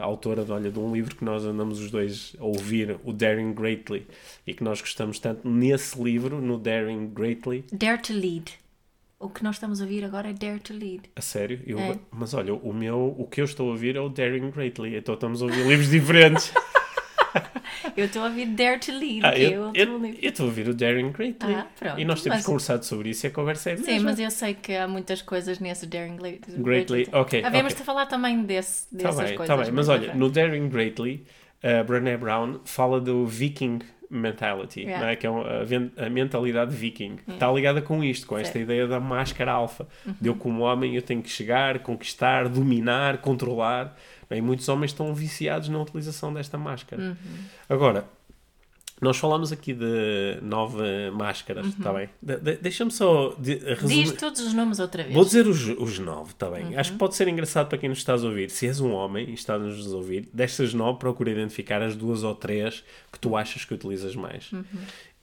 [0.00, 3.12] a autora de, olha, de um livro que nós andamos os dois a ouvir, o
[3.12, 4.06] Daring Greatly,
[4.46, 5.46] e que nós gostamos tanto.
[5.46, 8.52] Nesse livro, no Daring Greatly, Dare to lead.
[9.20, 11.10] O que nós estamos a ouvir agora é Dare to lead.
[11.14, 11.98] a sério, eu, É.
[12.10, 15.14] mas olha, o meu, o que eu estou a ouvir é o Daring Greatly, então
[15.14, 16.50] estamos a ouvir livros diferentes.
[17.96, 19.72] Eu estou a ouvir Dare to lead, Ah, é eu
[20.22, 21.54] estou a ouvir o Daring Greatly.
[21.54, 23.98] Ah, pronto, e nós temos mas- conversado sobre isso e a conversa é a Sim,
[24.00, 27.80] mas eu sei que há muitas coisas nesse Daring Gla- Greatly, ok, Havemos ok.
[27.80, 29.56] de falar também desse, Tá dessas bem, coisas.
[29.56, 29.72] tá bem.
[29.72, 31.24] Mas olha, no Daring Greatly,
[31.62, 33.80] a Brené Brown fala do Viking
[34.14, 35.06] mentality, Yeah.
[35.06, 35.10] Hum.
[35.10, 35.16] é?
[35.16, 37.18] que é a, mentalidade viking.
[37.26, 39.86] Está ligada com isto, com esta ideia da máscara alfa.
[40.06, 40.14] Uhum.
[40.20, 43.96] De eu, como homem, eu tenho que chegar, conquistar, dominar, controlar.
[44.30, 47.02] E muitos homens estão viciados na utilização desta máscara.
[47.02, 47.14] Uhum.
[47.68, 48.04] Agora,
[49.00, 52.08] nós falamos aqui de nove máscaras, está bem?
[52.22, 53.94] De- de- Deixa-me só de, resumir.
[53.96, 54.02] Uhum.
[54.04, 55.14] Diz todos os nomes outra vez.
[55.14, 56.66] Vou dizer os, os nove, está bem?
[56.66, 56.78] Uhum.
[56.78, 58.50] Acho que pode ser engraçado para quem nos estás a ouvir.
[58.50, 62.34] Se és um homem e estás-nos a ouvir, destas nove, procura identificar as duas ou
[62.34, 64.50] três que tu achas que utilizas mais.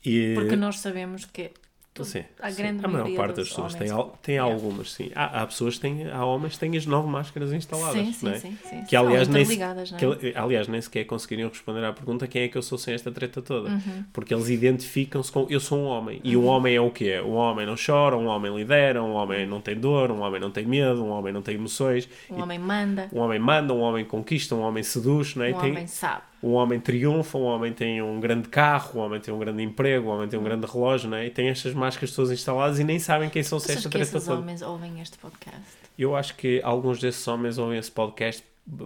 [0.05, 0.36] E, Uhum.
[0.36, 1.51] Porque nós sabemos que
[1.93, 2.62] tu- sim, a sim.
[2.62, 5.12] grande a maior parte das pessoas tem, al- tem algumas, sim.
[5.13, 8.25] Há, há pessoas que têm, há homens que têm as nove máscaras instaladas, Sim, sim,
[8.25, 8.39] não é?
[8.39, 8.84] sim, sim.
[8.86, 9.51] Que aliás, nem, não
[9.82, 9.86] é?
[9.99, 12.93] que, ali- aliás nem sequer conseguiriam responder à pergunta quem é que eu sou sem
[12.93, 13.69] esta treta toda.
[13.69, 14.04] Uhum.
[14.13, 16.21] Porque eles identificam-se com eu sou um homem.
[16.23, 17.19] E um homem é o quê?
[17.21, 20.51] Um homem não chora, um homem lidera, um homem não tem dor, um homem não
[20.51, 22.08] tem medo, um homem não tem emoções.
[22.30, 25.49] Um E homem manda, um homem manda, um homem conquista, um homem seduz, não é?
[25.56, 26.23] um Tem- homem sabe.
[26.43, 30.08] Um homem triunfa, um homem tem um grande carro, um homem tem um grande emprego,
[30.10, 31.27] um homem tem um grande relógio, não é?
[31.27, 34.17] E tem estas máscaras todas instaladas e nem sabem quem são se esta que treta
[34.17, 34.39] esses toda.
[34.39, 35.62] homens ouvem este podcast?
[35.97, 38.43] Eu acho que alguns desses homens ouvem esse podcast,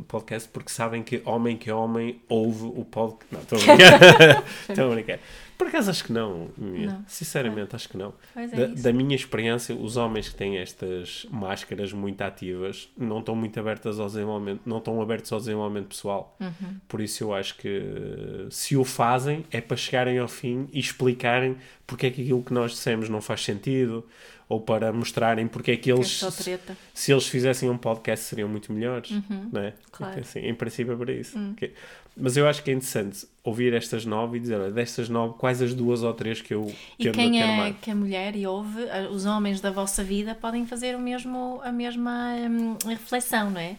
[0.07, 3.33] podcast porque sabem que homem que é homem ouve o podcast.
[3.33, 4.43] Não, estou a brincar.
[4.69, 5.19] Estou a brincar.
[5.57, 6.49] Por acaso acho que não.
[6.57, 7.05] Não.
[7.07, 8.13] Sinceramente, acho que não.
[8.35, 13.35] É Da, da minha experiência, os homens que têm estas máscaras muito ativas não estão
[13.35, 16.35] muito abertas ao desenvolvimento, não estão abertos ao desenvolvimento pessoal.
[16.39, 16.79] Uhum.
[16.87, 21.57] Por isso eu acho que se o fazem é para chegarem ao fim e explicarem
[21.87, 24.05] porque é que aquilo que nós dissemos não faz sentido,
[24.47, 26.77] ou para mostrarem porque é que eles, só treta.
[26.93, 29.11] se eles fizessem um podcast, seriam muito melhores,
[29.51, 29.73] não é?
[29.91, 30.19] claro.
[30.19, 31.37] Assim, em princípio é para isso.
[31.51, 31.73] Ok.
[32.17, 35.61] Mas eu acho que é interessante ouvir estas nove e dizer, olha, destas nove, quais
[35.61, 37.75] as duas ou três que eu E tendo a quem é mais?
[37.81, 38.79] que é mulher e ouve,
[39.11, 43.75] os homens da vossa vida podem fazer o mesmo, a mesma hum, reflexão, não é?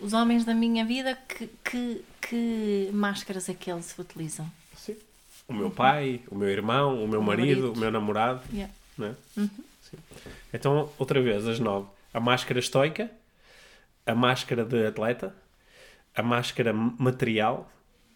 [0.00, 4.50] Os homens da minha vida, que, que, que máscaras é que eles utilizam?
[4.76, 4.96] Sim.
[5.48, 7.72] O meu pai, o meu irmão, o meu O marido, marido.
[7.76, 8.40] o meu namorado.
[8.52, 8.72] Yeah.
[8.96, 9.14] Não é?
[9.34, 9.98] Sim.
[10.54, 11.86] Então, outra vez, as nove.
[12.14, 13.10] A máscara estoica,
[14.06, 15.34] a máscara de atleta,
[16.14, 17.70] a máscara material,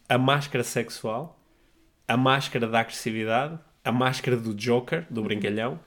[0.09, 1.41] a máscara sexual,
[2.07, 5.81] a máscara da agressividade, a máscara do Joker, do brincalhão,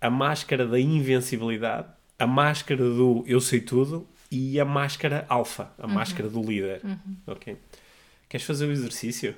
[0.00, 1.88] a máscara da invencibilidade,
[2.18, 6.82] a máscara do eu sei tudo e a máscara alfa, a máscara do líder.
[7.26, 7.56] Ok?
[8.28, 9.34] Queres fazer o exercício?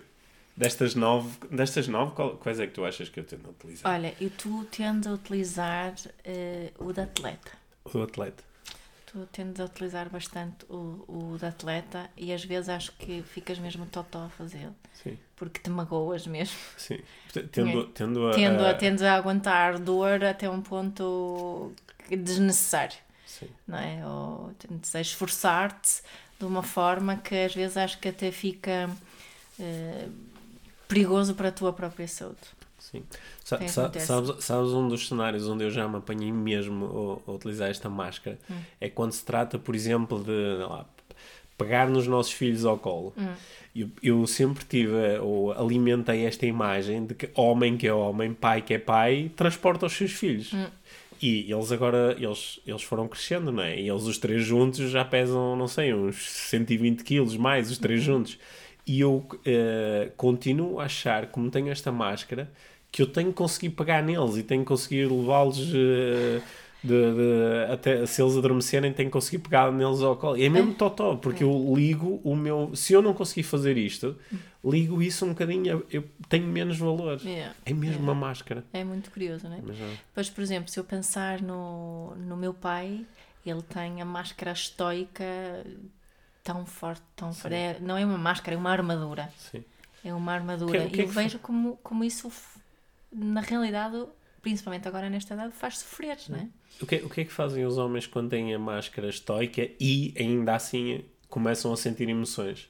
[0.57, 3.93] Destas nove, destas nove qual- quais é que tu achas que eu tento utilizar?
[3.93, 5.93] Olha, e tu tendes a utilizar
[6.25, 7.53] eh, o de atleta.
[7.93, 8.43] O atleta.
[9.33, 13.87] Tendes a utilizar bastante o, o de atleta e às vezes acho que ficas mesmo
[13.87, 14.75] totó a fazê-lo.
[15.37, 16.57] Porque te magoas mesmo.
[16.77, 16.99] sim.
[17.53, 21.73] Tendo, tendo a, Tendo a, a- tendes a aguentar dor até um ponto
[22.11, 22.97] desnecessário.
[23.27, 23.49] Sim.
[23.69, 24.07] não é?
[24.07, 26.03] Ou tendes a esforçar-te
[26.39, 28.89] de uma forma que às vezes acho que até fica
[29.61, 30.09] eh,
[30.89, 32.37] perigoso para a tua própria saúde.
[32.91, 33.03] Sim.
[33.45, 37.35] Sa- sa- sabes, sabes um dos cenários onde eu já me apanhei mesmo a, a
[37.35, 38.39] utilizar esta máscara?
[38.51, 38.55] Hum.
[38.81, 40.87] É quando se trata, por exemplo, de lá,
[41.59, 43.13] pegar nos nossos filhos ao colo.
[43.17, 43.33] Hum.
[43.75, 48.63] Eu, eu sempre tive, ou alimentei esta imagem de que homem que é homem, pai
[48.63, 50.53] que é pai, transporta os seus filhos.
[50.53, 50.67] Hum.
[51.21, 53.81] E eles agora, eles, eles foram crescendo, não é?
[53.81, 57.83] E eles os três juntos já pesam, não sei, uns 120 quilos mais, os Uhum.
[57.83, 58.39] três juntos.
[58.87, 62.49] E eu eh, continuo a achar, como tenho esta máscara,
[62.97, 66.41] que eu tenho que conseguir pegar neles e tenho que conseguir levá-los eh,
[66.83, 70.39] de, de- até se eles adormecerem, tenho que conseguir pegar neles ao colo.
[70.39, 72.75] E é mesmo totó, porque eu ligo o meu.
[72.75, 74.17] Se eu não conseguir fazer isto,
[74.65, 77.21] ligo isso um bocadinho, eu tenho menos valor.
[77.23, 77.55] Yeah.
[77.67, 78.65] É mesmo uma máscara.
[78.73, 79.61] É muito curioso, não é?
[79.63, 79.91] Mas, não.
[80.15, 83.05] Pois, por exemplo, se eu pensar no, no meu pai,
[83.45, 85.23] ele tem a máscara estoica
[86.43, 87.53] tão forte, tão forte.
[87.55, 89.29] É- não é uma máscara, é uma armadura.
[89.37, 89.63] Sim.
[90.05, 90.85] É uma armadura.
[90.85, 92.31] Que- que e é eu vejo como, como isso,
[93.17, 94.05] na realidade,
[94.43, 96.49] principalmente agora nesta idade, faz sofrer, não é?
[96.81, 100.15] O que, o que é que fazem os homens quando têm a máscara estoica e
[100.19, 102.69] ainda assim começam a sentir emoções?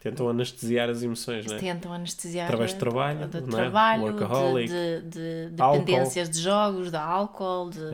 [0.00, 1.58] Tentam anestesiar as emoções, não é?
[1.60, 3.62] Tentam anestesiar Através de trabalho, de, não é?
[3.62, 4.68] trabalho, Workaholic.
[4.72, 5.84] de, de, de Álcool.
[5.84, 7.84] dependências de jogos, de álcool, de.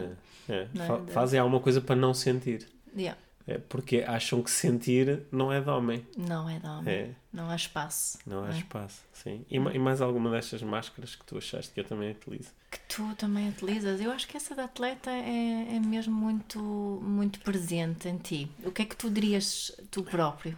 [0.48, 0.64] É, é?
[1.05, 2.66] De- Fazem alguma coisa para não sentir.
[2.96, 3.18] Yeah.
[3.48, 6.06] É, porque acham que sentir não é de homem.
[6.16, 6.94] Não é de homem.
[6.94, 8.18] É, Não há espaço.
[8.26, 8.58] não há é?
[8.58, 9.00] espaço.
[9.14, 9.42] Sim.
[9.50, 12.50] E, e mais alguma destas máscaras que tu achaste que eu também utilizo?
[12.70, 14.02] Que tu também utilizas.
[14.02, 16.58] Eu acho que essa da atleta é, é mesmo muito,
[17.02, 18.50] muito presente em ti.
[18.62, 20.56] O que é que tu dirias tu próprio?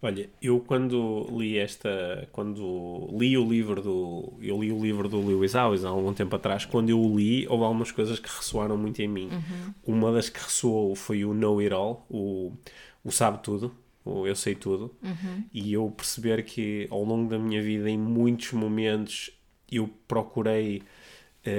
[0.00, 5.20] Olha, eu quando li esta, quando li o livro do, eu li o livro do
[5.20, 8.76] Lewis Howes há algum tempo atrás, quando eu o li, houve algumas coisas que ressoaram
[8.76, 9.28] muito em mim.
[9.84, 12.52] Uma das que ressoou foi o Know It All, o,
[13.04, 14.94] o Sabe Tudo, o Eu Sei Tudo,
[15.52, 19.30] e eu perceber que ao longo da minha vida, em muitos momentos,
[19.70, 20.80] eu procurei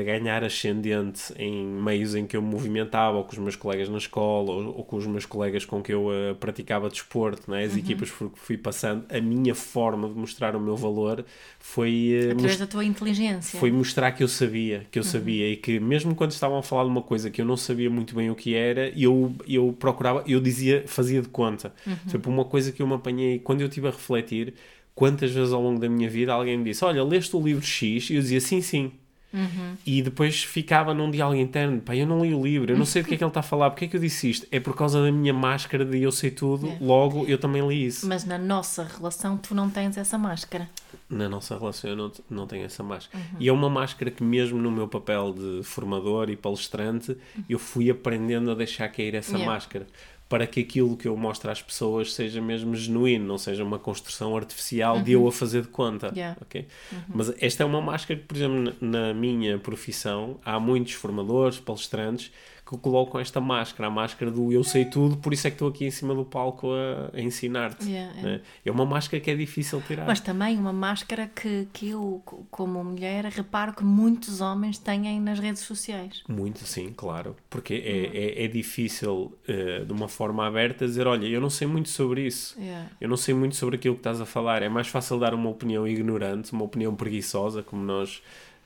[0.03, 3.97] ganhar ascendente em meios em que eu me movimentava, ou com os meus colegas na
[3.97, 7.63] escola, ou, ou com os meus colegas com que eu eh, praticava desporto, né?
[7.63, 11.25] as equipas por que fui passando, a minha forma de mostrar o meu valor
[11.59, 13.59] foi, eh, Através da tua inteligência.
[13.59, 15.09] foi mostrar que eu sabia, que eu Uhum.
[15.09, 17.89] sabia, e que mesmo quando estavam a falar de uma coisa que eu não sabia
[17.89, 21.73] muito bem o que era, eu, eu procurava, eu dizia, fazia de conta.
[21.85, 21.95] Uhum.
[22.07, 24.53] Tipo, uma coisa que eu me apanhei, quando eu estive a refletir,
[24.95, 28.09] quantas vezes ao longo da minha vida alguém me disse, olha, leste o livro X?
[28.09, 28.91] E eu dizia, sim, sim.
[29.31, 29.75] Uhum.
[29.85, 33.03] E depois ficava num diálogo interno, pá, eu não li o livro, eu não sei
[33.03, 34.47] do que é que ele está a falar, porque é que eu disse isto?
[34.51, 36.77] É por causa da minha máscara de eu sei tudo, É.
[36.81, 38.07] logo eu também li isso.
[38.07, 40.67] Mas na nossa relação tu não tens essa máscara.
[41.07, 43.23] Na nossa relação eu não, não tenho essa máscara.
[43.23, 43.37] Uhum.
[43.39, 47.15] E é uma máscara que mesmo no meu papel de formador e palestrante,
[47.47, 49.51] eu fui aprendendo a deixar cair essa Yeah.
[49.53, 49.87] máscara.
[50.29, 54.37] Para que aquilo que eu mostro às pessoas seja mesmo genuíno, não seja uma construção
[54.37, 56.09] artificial de eu a fazer de conta.
[56.09, 56.15] Uhum.
[56.15, 56.37] Yeah.
[56.39, 56.67] ok?
[57.07, 62.31] Mas esta é uma máscara que, por exemplo, na minha profissão, há muitos formadores, palestrantes,
[62.69, 65.69] que colocam esta máscara, a máscara do eu sei tudo, por isso é que estou
[65.69, 67.83] aqui em cima do palco a, a ensinar-te.
[67.89, 68.29] Yeah, yeah.
[68.37, 68.41] né?
[68.63, 70.05] É uma máscara que é difícil tirar.
[70.05, 75.19] Mas também uma máscara que, que eu, co- como mulher, reparo que muitos homens têm
[75.19, 76.23] nas redes sociais.
[76.27, 77.35] Muito, sim, claro.
[77.49, 81.65] Porque é, é, é difícil, eh, de uma forma aberta, dizer: Olha, eu não sei
[81.67, 82.55] muito sobre isso.
[82.59, 82.89] Yeah.
[83.01, 84.61] Eu não sei muito sobre aquilo que estás a falar.
[84.61, 88.21] É mais fácil dar uma opinião ignorante, uma opinião preguiçosa, como nós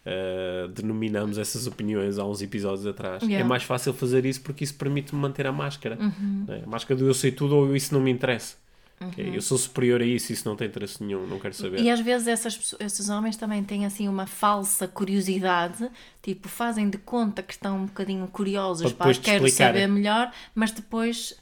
[0.06, 3.24] uh, denominamos essas opiniões há uns episódios atrás.
[3.24, 3.44] Yeah.
[3.44, 5.98] É mais fácil fazer isso porque isso permite-me manter a máscara.
[6.00, 6.46] Uhum.
[6.48, 6.62] né?
[6.66, 8.62] A máscara do eu sei tudo ou isso não me interessa.
[9.02, 9.36] Ok?
[9.36, 11.82] Eu sou superior a isso, isso não tem interesse nenhum, não quero saber.
[11.82, 15.90] E às vezes essas, esses homens também têm assim uma falsa curiosidade,
[16.22, 19.82] tipo, fazem de conta que estão um bocadinho curiosos, Para pá, quero explicarem.
[19.82, 21.36] saber melhor, mas depois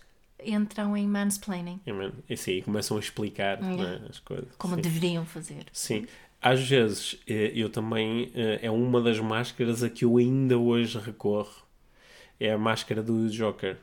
[0.44, 4.48] entram em mansplaining, É, mano, é assim, e começam a explicar né, as coisas.
[4.58, 4.82] como Sim.
[4.82, 5.66] deveriam fazer.
[5.72, 6.08] Sim.
[6.42, 10.98] Às vezes, eh, eu também, eh, é uma das máscaras a que eu ainda hoje
[10.98, 11.54] recorro.
[12.40, 13.78] É a máscara do Joker.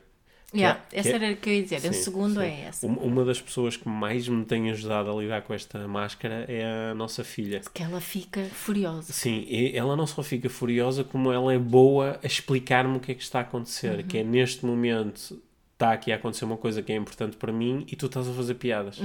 [0.53, 2.45] Yeah, é- essa é- era o que eu ia dizer, o Sim, segundo sim.
[2.47, 2.87] é essa.
[2.87, 6.95] Uma, das pessoas que mais me tem ajudado a lidar com esta máscara é a
[6.95, 7.61] nossa filha.
[7.71, 9.13] Que ela fica furiosa.
[9.13, 13.11] Sim, e ela não só fica furiosa, como ela é boa a explicar-me o que
[13.11, 14.03] é que está a acontecer.
[14.07, 15.39] Que é neste momento
[15.73, 18.33] está aqui a acontecer uma coisa que é importante para mim e tu estás a
[18.33, 18.99] fazer piadas.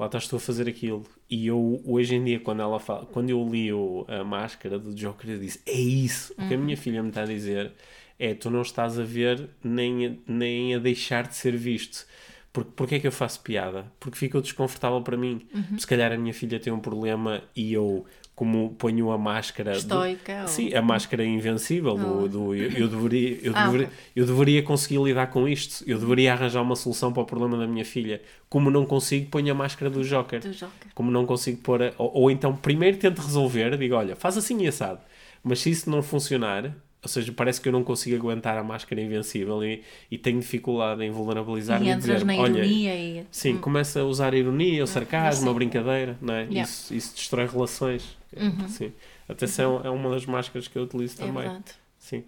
[0.00, 1.04] Lá estás tu a fazer aquilo.
[1.28, 4.94] E eu, hoje em dia, quando ela fala, quando eu li o- a máscara do
[4.94, 6.32] Joker, eu disse: É isso.
[6.38, 7.70] O que a minha filha me está a dizer
[8.18, 12.06] é: tu não estás a ver nem a, nem a deixar de ser visto.
[12.50, 13.92] Porque, porque é que eu faço piada?
[14.00, 15.46] Porque ficou desconfortável para mim.
[15.78, 18.06] Se calhar a minha filha tem um problema e eu,
[18.40, 19.72] como ponho a máscara.
[19.72, 23.86] do- Estoica ou- Sim, a máscara invencível do, do eu, eu deveria, eu, Ah, deveria,
[23.88, 23.98] ok.
[24.16, 25.84] eu deveria conseguir lidar com isto.
[25.86, 28.22] Eu deveria arranjar uma solução para o problema da minha filha.
[28.48, 30.40] Como não consigo, ponho a máscara do Joker.
[30.40, 30.90] Do Joker.
[30.94, 31.82] Como não consigo pôr.
[31.82, 35.00] a- ou, ou então, primeiro tento resolver, digo, olha, faz assim e assado.
[35.44, 39.02] Mas se isso não funcionar, ou seja, parece que eu não consigo aguentar a máscara
[39.02, 43.26] invencível e, e tenho dificuldade em vulnerabilizar-me E entras dizer, na olha, ironia e.
[43.30, 45.50] Sim, começa a usar a ironia, o sarcasmo, sim.
[45.50, 46.44] a brincadeira, não é?
[46.44, 46.62] Yeah.
[46.62, 48.18] Isso, isso destrói relações.
[48.68, 48.92] Sim.
[49.28, 51.42] Atenção, é uma das máscaras que eu utilizo É também.
[51.42, 51.64] verdade.
[51.98, 52.24] Sim.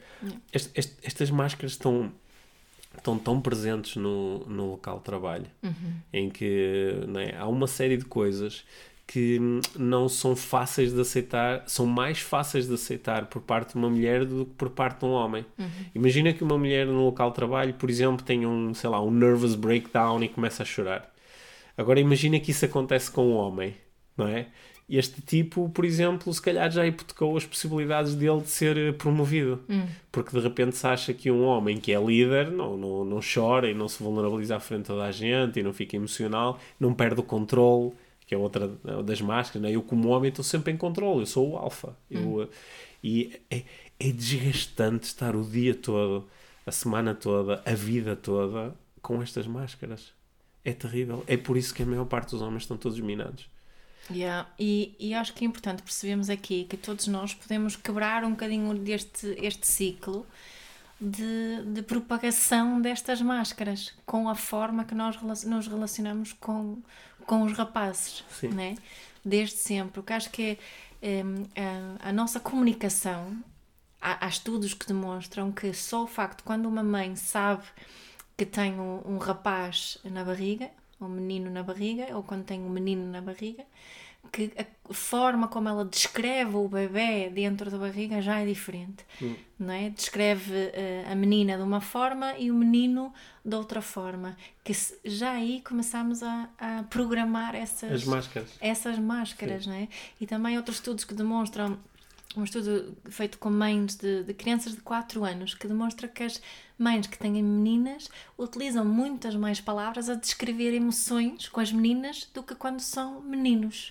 [0.52, 2.12] Est- est- estas máscaras estão,
[2.96, 5.92] estão tão presentes no, no local de trabalho Uhum.
[6.12, 8.64] em que não é, há uma série de coisas
[9.06, 9.38] que
[9.76, 14.24] não são fáceis de aceitar, são mais fáceis de aceitar por parte de uma mulher
[14.24, 15.44] do que por parte de um homem.
[15.94, 19.10] Imagina que uma mulher no local de trabalho, por exemplo, tem um, sei lá, um
[19.10, 21.12] nervous breakdown e começa a chorar.
[21.76, 23.74] Agora imagina que isso acontece com um homem,
[24.16, 24.46] não é?
[24.94, 29.58] Este tipo, por exemplo, se calhar já hipotecou as possibilidades dele de ser eh, promovido.
[30.10, 33.70] Porque de repente se acha que um homem que é líder não, não, não chora
[33.70, 36.92] e não se vulnerabiliza à frente de toda a gente e não fica emocional, não
[36.92, 37.92] perde o controle,
[38.26, 39.62] que é outra eh, das máscaras.
[39.62, 39.74] Né?
[39.74, 41.96] Eu, como homem, estou sempre em controle, eu sou o alfa.
[42.10, 42.48] Eu, eh,
[43.02, 43.62] E é,
[43.98, 46.28] é desgastante estar o dia todo,
[46.66, 50.12] a semana toda, a vida toda com estas máscaras.
[50.64, 51.24] É terrível.
[51.26, 53.48] É por isso que a maior parte dos homens estão todos minados.
[54.10, 54.48] Yeah.
[54.58, 58.74] E, e acho que é importante percebermos aqui que todos nós podemos quebrar um bocadinho
[58.74, 60.26] deste este ciclo
[61.00, 66.78] de, de propagação destas máscaras com a forma que nós nos relacionamos com,
[67.26, 68.48] com os rapazes, Sim.
[68.48, 68.74] né?
[69.24, 70.00] desde sempre.
[70.00, 70.58] O que acho que
[71.00, 71.22] é,
[72.02, 73.36] a, a nossa comunicação,
[74.00, 77.64] há, há estudos que demonstram que só o facto quando uma mãe sabe
[78.36, 80.70] que tem um, um rapaz na barriga,
[81.04, 83.64] um menino na barriga, ou quando tem um menino na barriga,
[84.30, 89.04] que a forma como ela descreve o bebê dentro da barriga já é diferente,
[89.58, 89.90] não é?
[89.90, 93.12] Descreve eh, a menina de uma forma e o menino
[93.44, 98.50] de outra forma, que se- já aí começamos a, a programar essas As máscaras.
[98.60, 99.88] essas máscaras, não é?
[100.20, 101.76] E também outros estudos que demonstram,
[102.36, 106.40] um estudo feito com mães de, de crianças de 4 anos, que demonstra que as
[106.78, 108.08] mães que têm meninas
[108.38, 113.90] utilizam muitas mais palavras a descrever emoções com as meninas do que quando são meninos.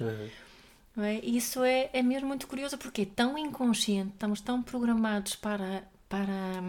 [0.96, 1.20] Não é?
[1.24, 5.84] E isso é, é mesmo muito curioso porque é tão inconsciente, estamos tão programados para,
[6.10, 6.64] para,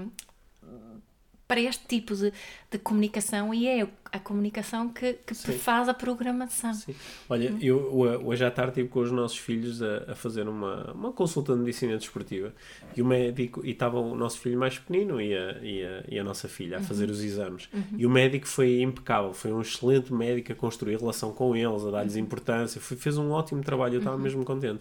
[1.52, 2.32] para este tipo de,
[2.70, 6.72] de comunicação e é a comunicação que, que faz a programação.
[6.72, 6.94] Sim.
[7.28, 10.92] Olha, eu ho- hoje à tarde estive com os nossos filhos a, a fazer uma,
[10.92, 12.54] uma consulta de medicina desportiva
[12.96, 16.18] e o médico, e estava o nosso filho mais pequenino e a, e a, e
[16.18, 17.68] a nossa filha a fazer os exames.
[17.98, 21.90] E o médico foi impecável, foi um excelente médico a construir relação com eles, a
[21.90, 24.80] dar-lhes importância, foi, fez um ótimo trabalho, eu estava mesmo contente.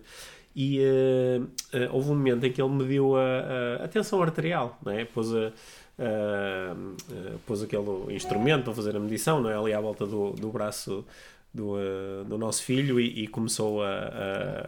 [0.54, 1.40] E eh,
[1.72, 3.22] eh, houve um momento em que ele mediu a,
[3.80, 5.06] a, a tensão arterial, não é?
[5.06, 5.54] Pôs a,
[6.00, 6.76] a-
[7.46, 9.56] pôs aquele instrumento para fazer a medição, não é?
[9.58, 11.06] Ali à volta do, do braço
[11.54, 13.90] do, eh, do nosso filho e, e começou a,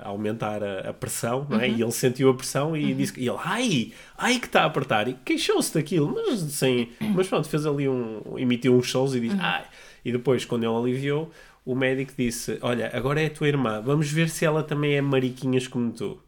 [0.03, 1.69] a aumentar a, a pressão, não é?
[1.69, 4.65] E ele sentiu a pressão e disse que e ele, ai, ai que está a
[4.65, 9.19] apertar, e queixou-se daquilo, mas sem, mas pronto, fez ali um, emitiu uns sons e
[9.21, 9.63] disse, ai,
[10.03, 11.31] e depois quando ele aliviou,
[11.65, 15.01] o médico disse, olha, agora é a tua irmã, vamos ver se ela também é
[15.01, 16.19] mariquinhas como tu.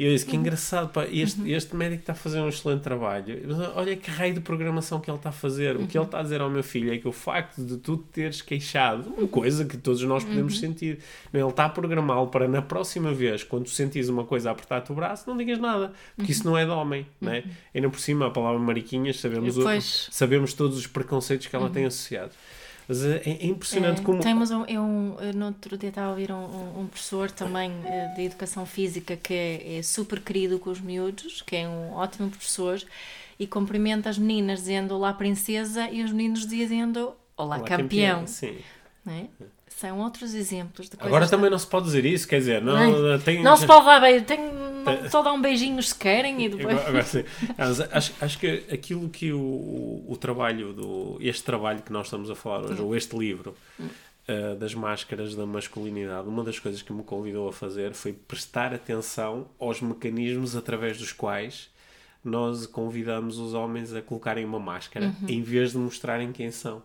[0.00, 3.38] E eu disse que engraçado, pá, este, este médico está a fazer um excelente trabalho.
[3.46, 5.76] Mas olha que raio de programação que ele está a fazer.
[5.76, 7.98] O que ele está a dizer ao meu filho é que o facto de tu
[7.98, 11.00] teres queixado, uma coisa que todos nós podemos sentir,
[11.34, 14.90] ele está a programá-lo para na próxima vez, quando tu sentires uma coisa a apertar-te
[14.90, 17.44] o braço, não digas nada, porque isso não é de homem, não é?
[17.74, 19.62] Ainda por cima, a palavra mariquinhas, sabemos, o-
[20.10, 22.30] sabemos todos os preconceitos que ela tem associado.
[22.88, 24.20] Mas é, é impressionante É, como.
[24.20, 27.30] Temos um, eu um, eu no outro dia estava a ouvir um, um, um professor
[27.30, 31.68] também eh, de educação física que é, é super querido com os miúdos, que é
[31.68, 32.80] um ótimo professor,
[33.38, 38.26] e cumprimenta as meninas dizendo Olá Princesa e os meninos dizendo Olá, Olá, campeão.
[38.26, 38.58] Sim.
[39.04, 39.26] não é?
[39.68, 41.06] São outros exemplos de coisas.
[41.06, 43.86] Agora também não se pode dizer isso, quer dizer, não, Não, tem, Não se pode
[43.86, 44.38] dar beijo, tem,
[44.84, 46.78] não, só dá um beijinho se querem e depois.
[46.78, 47.04] Agora,
[47.58, 52.06] agora acho, acho que aquilo que o, o, o trabalho do este trabalho que nós
[52.06, 53.56] estamos a falar hoje, ou este livro
[54.30, 58.72] ah, das máscaras da masculinidade, uma das coisas que me convidou a fazer foi prestar
[58.72, 61.68] atenção aos mecanismos através dos quais
[62.22, 66.80] nós convidamos os homens a colocarem uma máscara em vez de mostrarem quem são.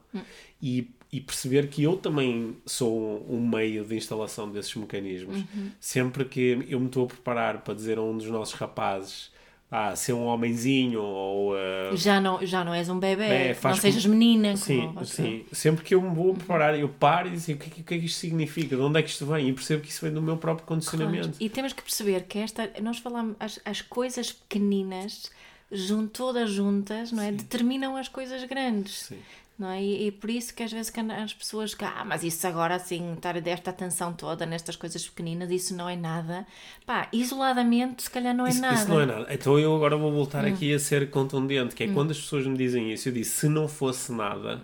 [0.61, 5.43] E, e perceber que eu também sou um meio de instalação desses mecanismos.
[5.79, 9.33] Sempre que eu me estou a preparar para dizer a um dos nossos rapazes
[9.71, 13.75] ah, ser um homenzinho ou ah, Já não, já não és um bebê, É, não
[13.75, 14.55] sejas com- menina.
[14.55, 15.43] Sim, como sim.
[15.51, 17.83] Sempre que eu me vou preparar, eu paro e digo o que, é que- o
[17.83, 20.01] que é que isto significa, de onde é que isto vem, e percebo que isso
[20.05, 21.29] vem do meu próprio condicionamento.
[21.29, 21.37] Claro.
[21.39, 25.31] E temos que perceber que esta, nós falamos, as, as coisas pequeninas,
[25.71, 27.31] jun, todas juntas, não é?
[27.31, 28.99] Determinam as coisas grandes.
[29.03, 29.17] Sim.
[29.57, 29.81] Não é?
[29.81, 32.75] E, e por isso que às vezes que as pessoas que, ah, mas isso agora
[32.75, 36.45] assim, estar desta atenção toda nestas coisas pequeninas, isso não é nada.
[36.85, 38.73] Pá, isoladamente, se calhar não é Isso, nada.
[38.75, 38.79] Hum.
[38.79, 39.27] isso não é nada.
[39.33, 42.57] Então eu agora vou voltar aqui a ser contundente, que é quando as pessoas me
[42.57, 44.61] dizem isso, eu disse, se não fosse nada,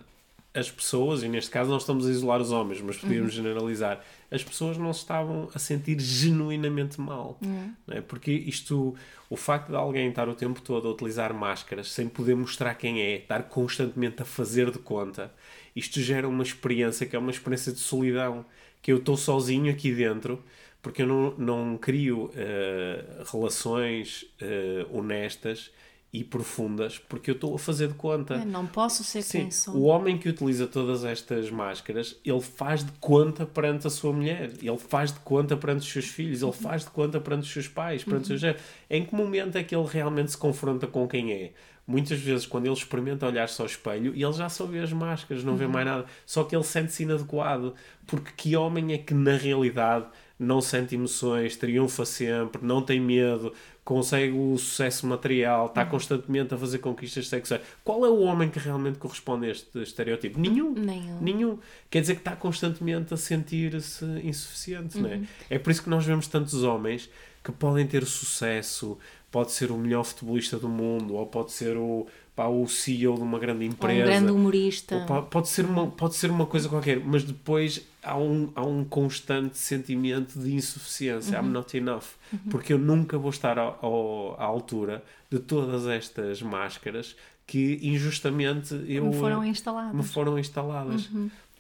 [0.53, 3.43] as pessoas, e neste caso nós estamos a isolar os homens, mas podíamos Uhum.
[3.43, 7.37] generalizar, as pessoas não se estavam a sentir genuinamente mal.
[7.41, 7.73] Uhum.
[7.87, 8.01] Não é?
[8.01, 8.93] Porque isto,
[9.29, 13.01] o facto de alguém estar o tempo todo a utilizar máscaras sem poder mostrar quem
[13.01, 15.33] é, estar constantemente a fazer de conta,
[15.75, 18.45] isto gera uma experiência que é uma experiência de solidão,
[18.81, 20.43] que eu estou sozinho aqui dentro
[20.81, 25.69] porque eu não, não crio eh, relações eh, honestas
[26.13, 28.33] e profundas porque eu estou a fazer de conta.
[28.35, 29.75] É, Não posso ser Sim, quem sou.
[29.75, 34.51] o homem que utiliza todas estas máscaras, ele faz de conta perante a sua mulher,
[34.61, 37.67] ele faz de conta perante os seus filhos, ele faz de conta perante os seus
[37.69, 38.59] pais, perante os seus Uhum.
[38.89, 41.51] Em que momento é que ele realmente se confronta com quem é?
[41.87, 45.55] Muitas vezes, quando ele experimenta olhar-se ao espelho, ele já só vê as máscaras, não
[45.55, 45.71] vê Uhum.
[45.71, 47.73] mais nada, só que ele sente-se inadequado.
[48.05, 50.05] Porque que homem é que, na realidade,
[50.37, 53.51] não sente emoções, triunfa sempre, não tem medo,
[53.83, 57.61] consegue o sucesso material, está constantemente a fazer conquistas sexuais.
[57.83, 60.39] Qual é o homem que realmente corresponde a este estereótipo?
[60.39, 60.73] Nenhum.
[60.73, 61.21] Nenhum.
[61.21, 61.59] Nenhum.
[61.89, 65.21] Quer dizer que está constantemente a sentir-se insuficiente, não é?
[65.49, 67.09] É por isso que nós vemos tantos homens
[67.43, 68.99] que podem ter sucesso,
[69.31, 72.05] pode ser o melhor futebolista do mundo, ou pode ser o,
[72.35, 74.05] pá, o CEO de uma grande Ou um empresa.
[74.05, 75.05] grande humorista.
[75.09, 78.83] Ou pode, ser uma, pode ser uma coisa qualquer, mas depois há um, há um
[78.85, 81.37] constante sentimento de insuficiência.
[81.37, 82.05] I'm not enough.
[82.49, 87.15] Porque eu nunca vou estar ao, ao- à altura de todas estas máscaras
[87.45, 89.93] que injustamente eu, Me foram eh, instaladas.
[89.95, 91.09] me foram instaladas.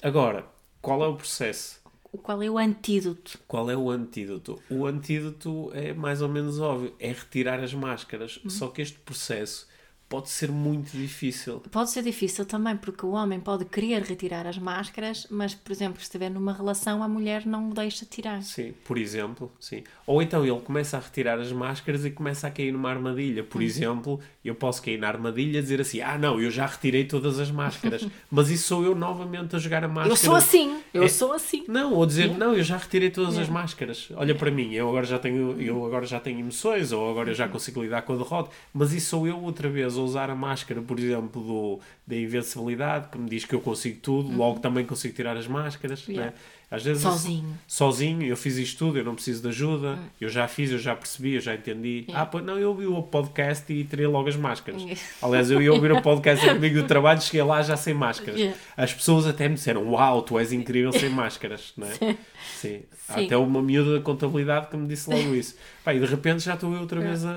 [0.01, 0.45] Agora,
[0.81, 1.81] qual é o processo?
[2.23, 3.39] Qual é o antídoto?
[3.47, 4.61] Qual é o antídoto?
[4.69, 8.39] O antídoto é mais ou menos óbvio, é retirar as máscaras.
[8.47, 9.67] Só que este processo
[10.11, 11.61] pode ser muito difícil.
[11.71, 15.97] Pode ser difícil também, porque o homem pode querer retirar as máscaras, mas, por exemplo,
[15.99, 18.43] se estiver numa relação, a mulher não o deixa tirar.
[18.43, 19.83] Sim, por exemplo, sim.
[20.05, 23.41] Ou então ele começa a retirar as máscaras e começa a cair numa armadilha.
[23.41, 23.47] Uhum.
[23.47, 27.05] Por exemplo, eu posso cair na armadilha e dizer assim: Ah, não, eu já retirei
[27.05, 30.11] todas as máscaras, mas isso sou eu novamente a jogar a máscara.
[30.11, 31.63] Eu sou assim, eu É- sou assim.
[31.69, 34.09] Não, ou dizer, não, eu já retirei todas as máscaras.
[34.15, 37.31] Olha para mim, eu agora já tenho, eu agora já tenho emoções, ou agora eu
[37.31, 37.37] Uhum.
[37.37, 40.35] já consigo lidar com a derrota, mas isso sou eu outra vez a usar a
[40.35, 44.85] máscara, por exemplo, do, da invencibilidade, que me diz que eu consigo tudo, logo também
[44.85, 46.07] consigo tirar as máscaras.
[46.07, 46.13] Uhum.
[46.13, 46.31] Yeah.
[46.31, 46.37] Né?
[46.71, 47.59] Às vezes Sozinho.
[47.67, 50.95] sozinho, eu fiz isto tudo, eu não preciso de ajuda, eu já fiz, eu já
[50.95, 52.05] percebi, eu já entendi.
[52.07, 52.21] Yeah.
[52.21, 54.81] Ah, pois não, eu ouvi o podcast e tirei logo as máscaras.
[54.81, 55.01] Yeah.
[55.21, 58.39] Aliás, eu ia ouvir o podcast comigo do trabalho, cheguei lá já sem máscaras.
[58.39, 58.57] Yeah.
[58.77, 62.15] As pessoas até me disseram, uau, tu és incrível sem máscaras, não é?
[62.55, 62.83] Sim.
[63.09, 63.25] Há Sim.
[63.25, 65.57] até uma miúda da contabilidade que me disse logo isso.
[65.83, 67.31] Pá, e de repente já estou eu outra vez a,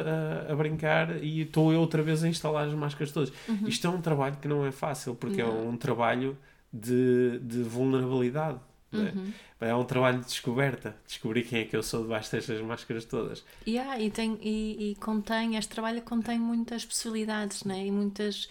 [0.49, 3.33] a, a brincar e estou eu outra vez a instalar as máscaras todas.
[3.49, 3.67] Uhum.
[3.67, 6.39] Isto é um trabalho que não é fácil, porque é um trabalho
[6.73, 8.59] de, de vulnerabilidade.
[9.01, 9.13] É?
[9.13, 9.33] Uhum.
[9.61, 10.95] É um trabalho de descoberta.
[11.07, 13.45] Descobrir quem é que eu sou debaixo destas máscaras todas.
[13.67, 17.87] Yeah, e, tem, e, e contém, este trabalho contém muitas possibilidades, né?
[17.87, 18.49] E muitas,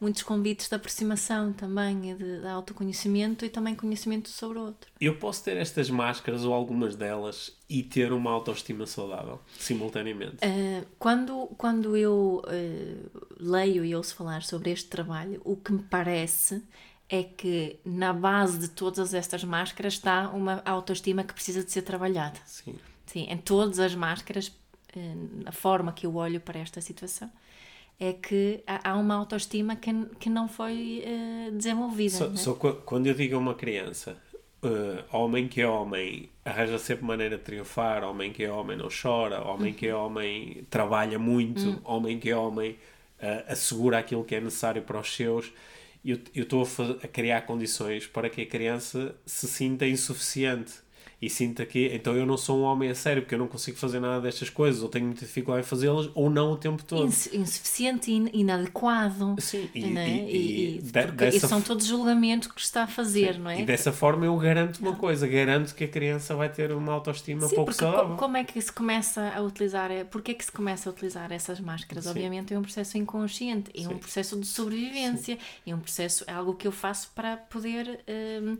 [0.00, 4.90] muitos convites de aproximação também, e de, de autoconhecimento e também conhecimento sobre o outro.
[5.00, 10.36] Eu posso ter estas máscaras ou algumas delas e ter uma autoestima saudável, simultaneamente.
[10.36, 15.82] Uh, quando, quando eu uh, leio e ouço falar sobre este trabalho, o que me
[15.82, 16.62] parece
[17.08, 21.82] é que na base de todas estas máscaras está uma autoestima que precisa de ser
[21.82, 22.38] trabalhada.
[22.44, 22.74] Sim.
[23.06, 24.52] Sim, em todas as máscaras,
[25.44, 27.30] a forma que eu olho para esta situação
[27.98, 32.16] é que há uma autoestima que, que não foi uh, desenvolvida.
[32.16, 32.36] Só, é?
[32.36, 34.16] só, quando eu digo a uma criança,
[34.62, 38.88] uh, homem que é homem arranja sempre maneira de triunfar, homem que é homem não
[38.90, 40.06] chora, homem que é uhum.
[40.06, 41.80] homem trabalha muito, uhum.
[41.84, 45.50] homem que é homem uh, assegura aquilo que é necessário para os seus.
[46.12, 50.85] Eu estou a, a criar condições para que a criança se sinta insuficiente
[51.20, 53.78] e sinta que então eu não sou um homem a sério porque eu não consigo
[53.78, 57.06] fazer nada destas coisas ou tenho muita dificuldade em fazê-las ou não o tempo todo
[57.06, 60.08] insuficiente e inadequado sim e, é?
[60.08, 61.48] e, e, e dessa...
[61.48, 63.40] são todos julgamentos que está a fazer sim.
[63.40, 66.70] não é e dessa forma eu garanto uma coisa garanto que a criança vai ter
[66.70, 70.44] uma autoestima sim, pouco saudável como é que se começa a utilizar porque é que
[70.44, 72.10] se começa a utilizar essas máscaras sim.
[72.10, 76.52] obviamente é um processo inconsciente é um processo de sobrevivência é um processo é algo
[76.52, 78.56] que eu faço para poder um, eh,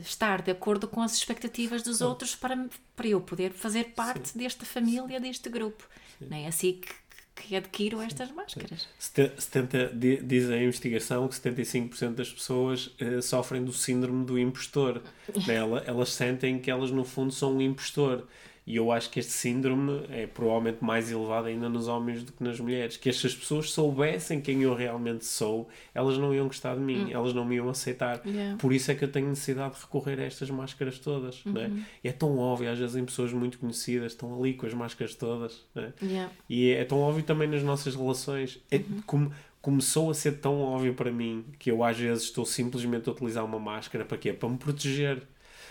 [0.00, 4.38] estar de acordo com as expectativas dos outros para, para eu poder fazer parte Sim.
[4.40, 5.88] desta família, deste grupo.
[6.20, 6.88] Não é assim que,
[7.34, 8.88] que adquiro estas máscaras.
[8.98, 15.02] 70, diz a investigação que 75% das pessoas uh, sofrem do síndrome do impostor.
[15.48, 18.26] Ela, elas sentem que elas, no fundo, são um impostor.
[18.66, 22.42] E eu acho que este síndrome é provavelmente mais elevado ainda nos homens do que
[22.42, 22.96] nas mulheres.
[22.96, 27.10] Que estas pessoas soubessem quem eu realmente sou, elas não iam gostar de mim, hum.
[27.12, 28.20] elas não me iam aceitar.
[28.26, 28.56] Yeah.
[28.56, 31.44] Por isso é que eu tenho necessidade de recorrer a estas máscaras todas.
[31.46, 31.52] Uhum.
[31.52, 31.84] Né?
[32.02, 35.14] E é tão óbvio, às vezes, em pessoas muito conhecidas, estão ali com as máscaras
[35.14, 35.64] todas.
[35.72, 35.92] Né?
[36.02, 36.32] Yeah.
[36.48, 38.60] E é, é, tão óbvio também nas nossas relações.
[38.68, 39.02] É uhum.
[39.06, 43.12] como começou a ser tão óbvio para mim que eu às vezes estou simplesmente a
[43.12, 44.32] utilizar uma máscara para quê?
[44.32, 45.22] Para me proteger.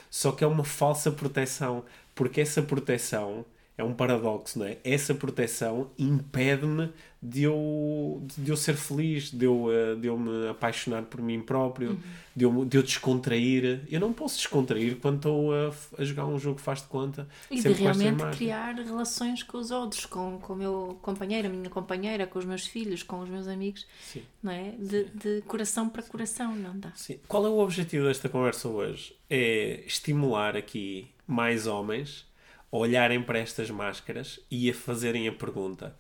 [0.10, 1.84] Só que é uma falsa proteção
[2.16, 3.46] porque essa proteção
[3.78, 4.78] é um paradoxo, não é?
[4.84, 10.48] Essa proteção impede-me de eu, de eu ser feliz, de eu, eh, de eu me
[10.48, 12.00] apaixonar por mim próprio, uhum.
[12.36, 13.82] de, eu, de eu descontrair.
[13.90, 17.28] Eu não posso descontrair quando estou a, a jogar um jogo que faz de conta.
[17.52, 21.70] E de realmente criar relações com os outros, com, com o meu companheiro, a minha
[21.70, 24.22] companheira, com os meus filhos, com os meus amigos, Sim.
[24.42, 24.72] não é?
[24.80, 26.94] De, de coração para coração, não dá.
[26.96, 27.20] Sim.
[27.28, 29.14] Qual é o objetivo desta conversa hoje?
[29.30, 32.26] É estimular aqui mais homens
[32.72, 35.96] a olharem para estas máscaras e a fazerem a pergunta: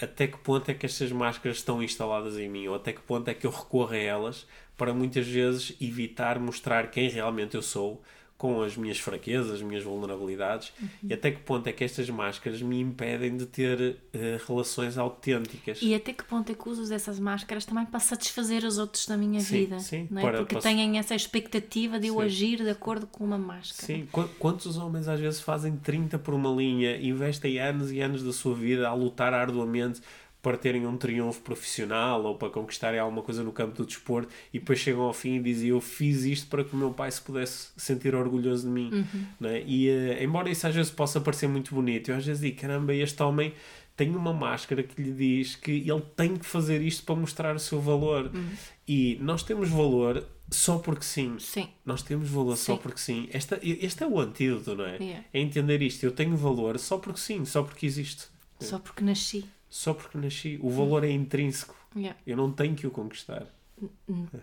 [0.00, 2.68] até que ponto é que estas máscaras estão instaladas em mim?
[2.68, 4.46] Ou até que ponto é que eu recorro a elas
[4.76, 8.02] para muitas vezes evitar mostrar quem realmente eu sou
[8.40, 10.88] com as minhas fraquezas, as minhas vulnerabilidades uhum.
[11.10, 15.80] e até que ponto é que estas máscaras me impedem de ter uh, relações autênticas.
[15.82, 19.14] E até que ponto é que uso essas máscaras também para satisfazer os outros da
[19.14, 20.24] minha sim, vida, sim, não é?
[20.24, 20.62] Para, Porque para...
[20.62, 22.22] têm essa expectativa de eu sim.
[22.22, 23.86] agir de acordo com uma máscara.
[23.86, 28.32] Sim, quantos homens às vezes fazem 30 por uma linha, investem anos e anos da
[28.32, 30.00] sua vida a lutar arduamente
[30.42, 34.58] para terem um triunfo profissional ou para conquistarem alguma coisa no campo do desporto e
[34.58, 37.20] depois chegam ao fim e dizem eu fiz isto para que o meu pai se
[37.20, 39.26] pudesse sentir orgulhoso de mim uhum.
[39.38, 39.62] né?
[39.66, 42.94] e uh, embora isso às vezes possa parecer muito bonito eu às vezes digo caramba
[42.94, 43.52] este homem
[43.94, 47.58] tem uma máscara que lhe diz que ele tem que fazer isto para mostrar o
[47.58, 48.50] seu valor uhum.
[48.88, 51.36] e nós temos valor só porque sim.
[51.38, 51.68] Sim.
[51.84, 52.64] Nós temos valor sim.
[52.64, 53.28] só porque sim.
[53.32, 54.96] Esta, este é o antídoto, não é?
[54.96, 55.24] Yeah.
[55.32, 56.02] É entender isto.
[56.02, 58.28] Eu tenho valor só porque sim, só porque existo.
[58.58, 60.58] Só porque nasci só porque nasci.
[60.60, 61.76] O valor é intrínseco.
[61.96, 62.18] Yeah.
[62.26, 63.46] Eu não tenho que o conquistar.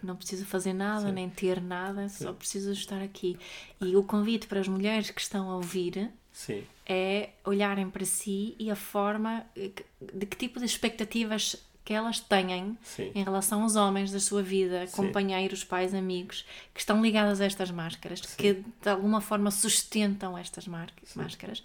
[0.01, 1.11] Não preciso fazer nada, Sim.
[1.11, 2.23] nem ter nada, Sim.
[2.23, 3.38] só preciso estar aqui.
[3.80, 6.63] E o convite para as mulheres que estão a ouvir Sim.
[6.86, 11.55] é olharem para si e a forma de que tipo de expectativas
[11.86, 13.11] que elas têm Sim.
[13.15, 17.71] em relação aos homens da sua vida, companheiros, pais, amigos, que estão ligadas a estas
[17.71, 21.63] máscaras, que de alguma forma sustentam estas máscaras,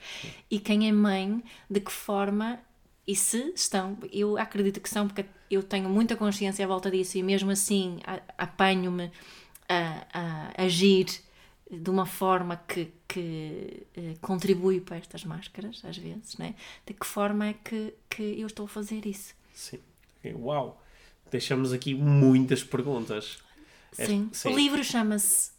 [0.49, 2.61] e quem é mãe, de que forma
[3.07, 7.19] e se estão, eu acredito que são, porque eu tenho muita consciência à volta disso
[7.19, 7.99] e mesmo assim
[8.39, 9.11] apanho-me
[9.69, 11.07] a, a, agir
[11.71, 16.55] de uma forma que, que uh, contribui para estas máscaras, às vezes, né?
[16.87, 19.35] de que forma é que, que eu estou a fazer isso?
[19.55, 19.81] Sim.
[20.35, 20.81] Uau!
[21.31, 23.39] Deixamos aqui muitas perguntas.
[23.93, 24.29] Sim.
[24.33, 24.51] Sim.
[24.51, 25.51] O livro chama-se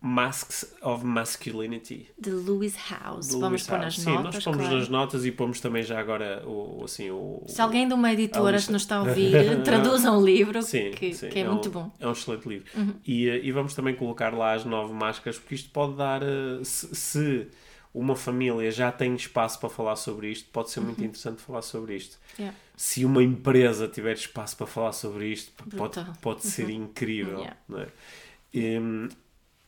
[0.00, 3.28] Masks of Masculinity de Lewis House.
[3.28, 4.34] De vamos pôr nas Sim, notas.
[4.34, 4.78] nós pomos claro.
[4.78, 7.42] nas notas e pomos também já agora o, assim, o.
[7.48, 9.32] Se alguém de uma editora nos está a ouvir,
[9.64, 11.92] traduzam o livro, sim, que, sim, que é, é, muito um, bom.
[11.98, 12.66] É um excelente livro.
[12.76, 12.94] Uhum.
[13.04, 16.22] E, eh, e vamos também colocar lá as nove máscaras, porque isto pode dar.
[16.22, 17.48] Eh, se, se
[17.92, 21.06] uma família já tem espaço para falar sobre isto, pode ser muito uhum.
[21.06, 22.18] interessante falar sobre isto.
[22.38, 22.56] Yeah.
[22.76, 27.40] se uma empresa tiver espaço para falar sobre isto, pode, pode ser incrível.
[27.40, 27.56] Yeah.
[27.78, 27.88] é?
[28.54, 28.78] E,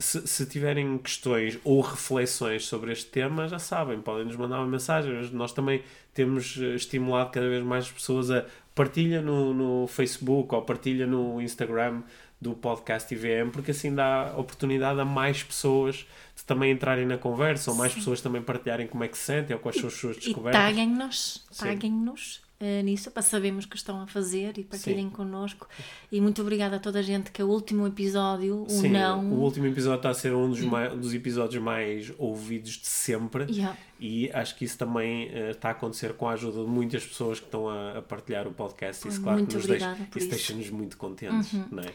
[0.00, 4.66] se, se tiverem questões ou reflexões sobre este tema, já sabem, podem nos mandar uma
[4.66, 5.12] mensagem.
[5.32, 5.82] Nós também
[6.14, 11.40] temos eh, estimulado cada vez mais pessoas a partilha no, no Facebook ou partilha no
[11.40, 12.02] Instagram
[12.40, 17.70] do podcast IVM, porque assim dá oportunidade a mais pessoas de também entrarem na conversa,
[17.70, 20.16] ou mais pessoas também partilharem como é que se sentem ou quais são as suas
[20.16, 20.58] descobertas.
[20.58, 21.64] taguem-nos, Sim.
[21.66, 25.66] taguem-nos eh, nisso para sabermos que estão a fazer e partilhem connosco.
[26.12, 29.24] E muito obrigada a toda a gente que é o último episódio, o Sim, não.
[29.32, 33.46] o último episódio está a ser um dos, mai- dos episódios mais ouvidos de sempre.
[33.50, 33.76] Yeah.
[33.98, 37.38] E acho que isso também eh, está a acontecer com a ajuda de muitas pessoas
[37.40, 39.08] que estão a, a partilhar o podcast.
[39.08, 40.24] Isso, claro, Muito que nos deixa, isso.
[40.24, 40.30] Uhum.
[40.30, 41.92] deixa-nos muito contentes, não é?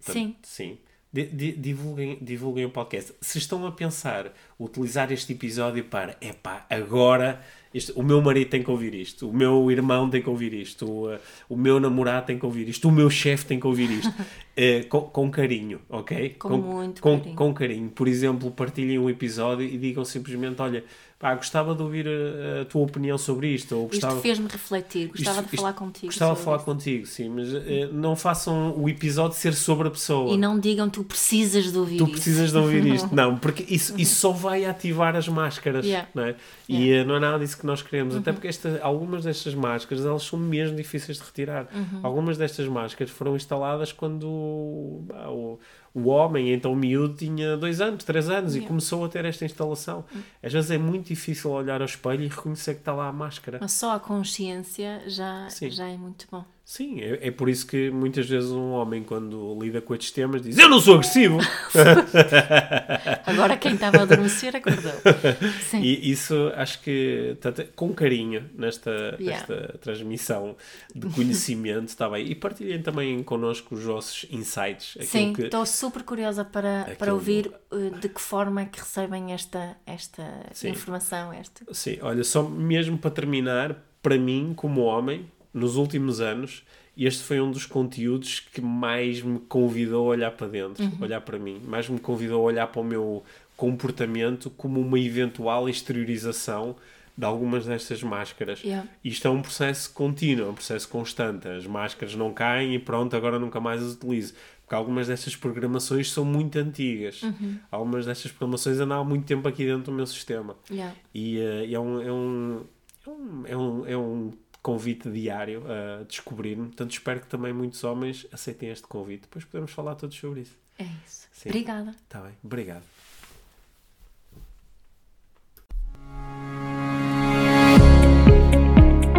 [0.00, 0.36] Sim.
[0.42, 0.78] Sim.
[1.12, 3.14] Di- divulguem, divulguem o podcast.
[3.22, 7.40] Se estão a pensar utilizar este episódio para, epá, agora
[7.74, 10.90] isto- o meu marido tem que ouvir isto, o meu irmão tem que ouvir isto,
[10.90, 13.90] o, eh, o meu namorado tem que ouvir isto, o meu chefe tem que ouvir
[13.90, 14.14] isto,
[14.56, 16.30] eh, com, com carinho, ok?
[16.38, 17.36] Com muito com, carinho.
[17.36, 17.90] com carinho.
[17.90, 20.84] Por exemplo, partilhem um episódio e digam simplesmente: Olha,
[21.18, 24.14] pá, gostava de ouvir a, a tua opinião sobre isto, ou gostava.
[24.14, 26.06] Isto fez-me refletir, gostava isto- de falar isto- contigo.
[26.06, 30.32] Gostava de falar contigo, sim, mas eh, não façam o episódio ser sobre a pessoa.
[30.32, 32.12] E não digam tu precisas de ouvir Tu isso.
[32.12, 33.10] precisas de ouvir isto.
[33.14, 35.84] Não, porque isso, isso só vai ativar as máscaras.
[35.84, 36.08] Yeah.
[36.14, 36.34] Não é?
[36.68, 38.14] E eh, não é nada disso que nós queremos.
[38.16, 41.68] Até porque esta, algumas destas máscaras elas são mesmo difíceis de retirar.
[42.02, 45.58] Algumas destas máscaras foram instaladas quando ah, o,
[45.94, 48.68] o homem, então o miúdo, tinha dois anos, três anos e Yeah.
[48.68, 50.04] começou a ter esta instalação.
[50.42, 53.58] Às vezes é muito difícil olhar ao espelho e reconhecer que está lá a máscara.
[53.60, 55.70] Mas só a consciência já, Sim.
[55.70, 56.44] já é muito bom.
[56.68, 60.42] Sim, é, é por isso que muitas vezes um homem, quando lida com estes temas,
[60.42, 61.38] diz: Eu não sou agressivo!
[63.24, 64.92] Agora quem estava a adormecer acordou.
[65.70, 65.80] Sim.
[65.80, 67.36] E isso acho que
[67.76, 69.46] com carinho nesta, Yeah.
[69.46, 70.56] nesta transmissão
[70.92, 72.26] de conhecimento, está bem.
[72.26, 74.96] E partilhem também connosco os vossos insights.
[75.06, 78.80] Sim, que- estou super curiosa para, para Aquilo- ouvir uh, de que forma é que
[78.80, 80.70] recebem esta, esta Sim.
[80.70, 81.32] informação.
[81.32, 81.64] Esta.
[81.72, 86.62] Sim, olha, só mesmo para terminar, para mim, como homem, nos últimos anos,
[86.96, 90.98] este foi um dos conteúdos que mais me convidou a olhar para dentro, Uhum.
[91.00, 93.24] olhar para mim, mais me convidou a olhar para o meu
[93.56, 96.76] comportamento como uma eventual exteriorização
[97.16, 98.62] de algumas destas máscaras.
[98.62, 98.86] Yeah.
[99.02, 101.48] Isto é um processo contínuo, é um processo constante.
[101.48, 104.34] As máscaras não caem e pronto, agora nunca mais as utilizo.
[104.62, 107.22] Porque algumas destas programações são muito antigas.
[107.22, 107.58] Uhum.
[107.70, 110.56] Algumas destas programações andam há muito tempo aqui dentro do meu sistema.
[110.70, 110.94] Yeah.
[111.14, 112.64] E eh, é, um, é, um,
[113.06, 114.32] é, um, é, um, é um
[114.66, 116.66] convite diário a descobrir-me.
[116.66, 119.22] Portanto, espero que também muitos homens aceitem este convite.
[119.22, 120.58] Depois podemos falar todos sobre isso.
[120.76, 121.28] É isso.
[121.30, 121.50] Sim.
[121.50, 121.90] Obrigada.
[121.90, 122.82] Está bem, obrigado.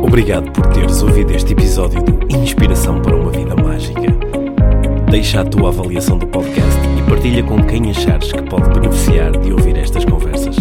[0.04, 4.02] Obrigado por teres ouvido este episódio do Inspiração para uma Vida Mágica.
[5.10, 9.54] Deixa a tua avaliação do podcast e partilha com quem achares que pode beneficiar de
[9.54, 10.58] ouvir estas conversas.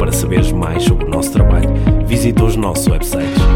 [0.00, 1.68] Para saberes mais sobre o nosso trabalho,
[2.06, 3.55] visita os nossos websites.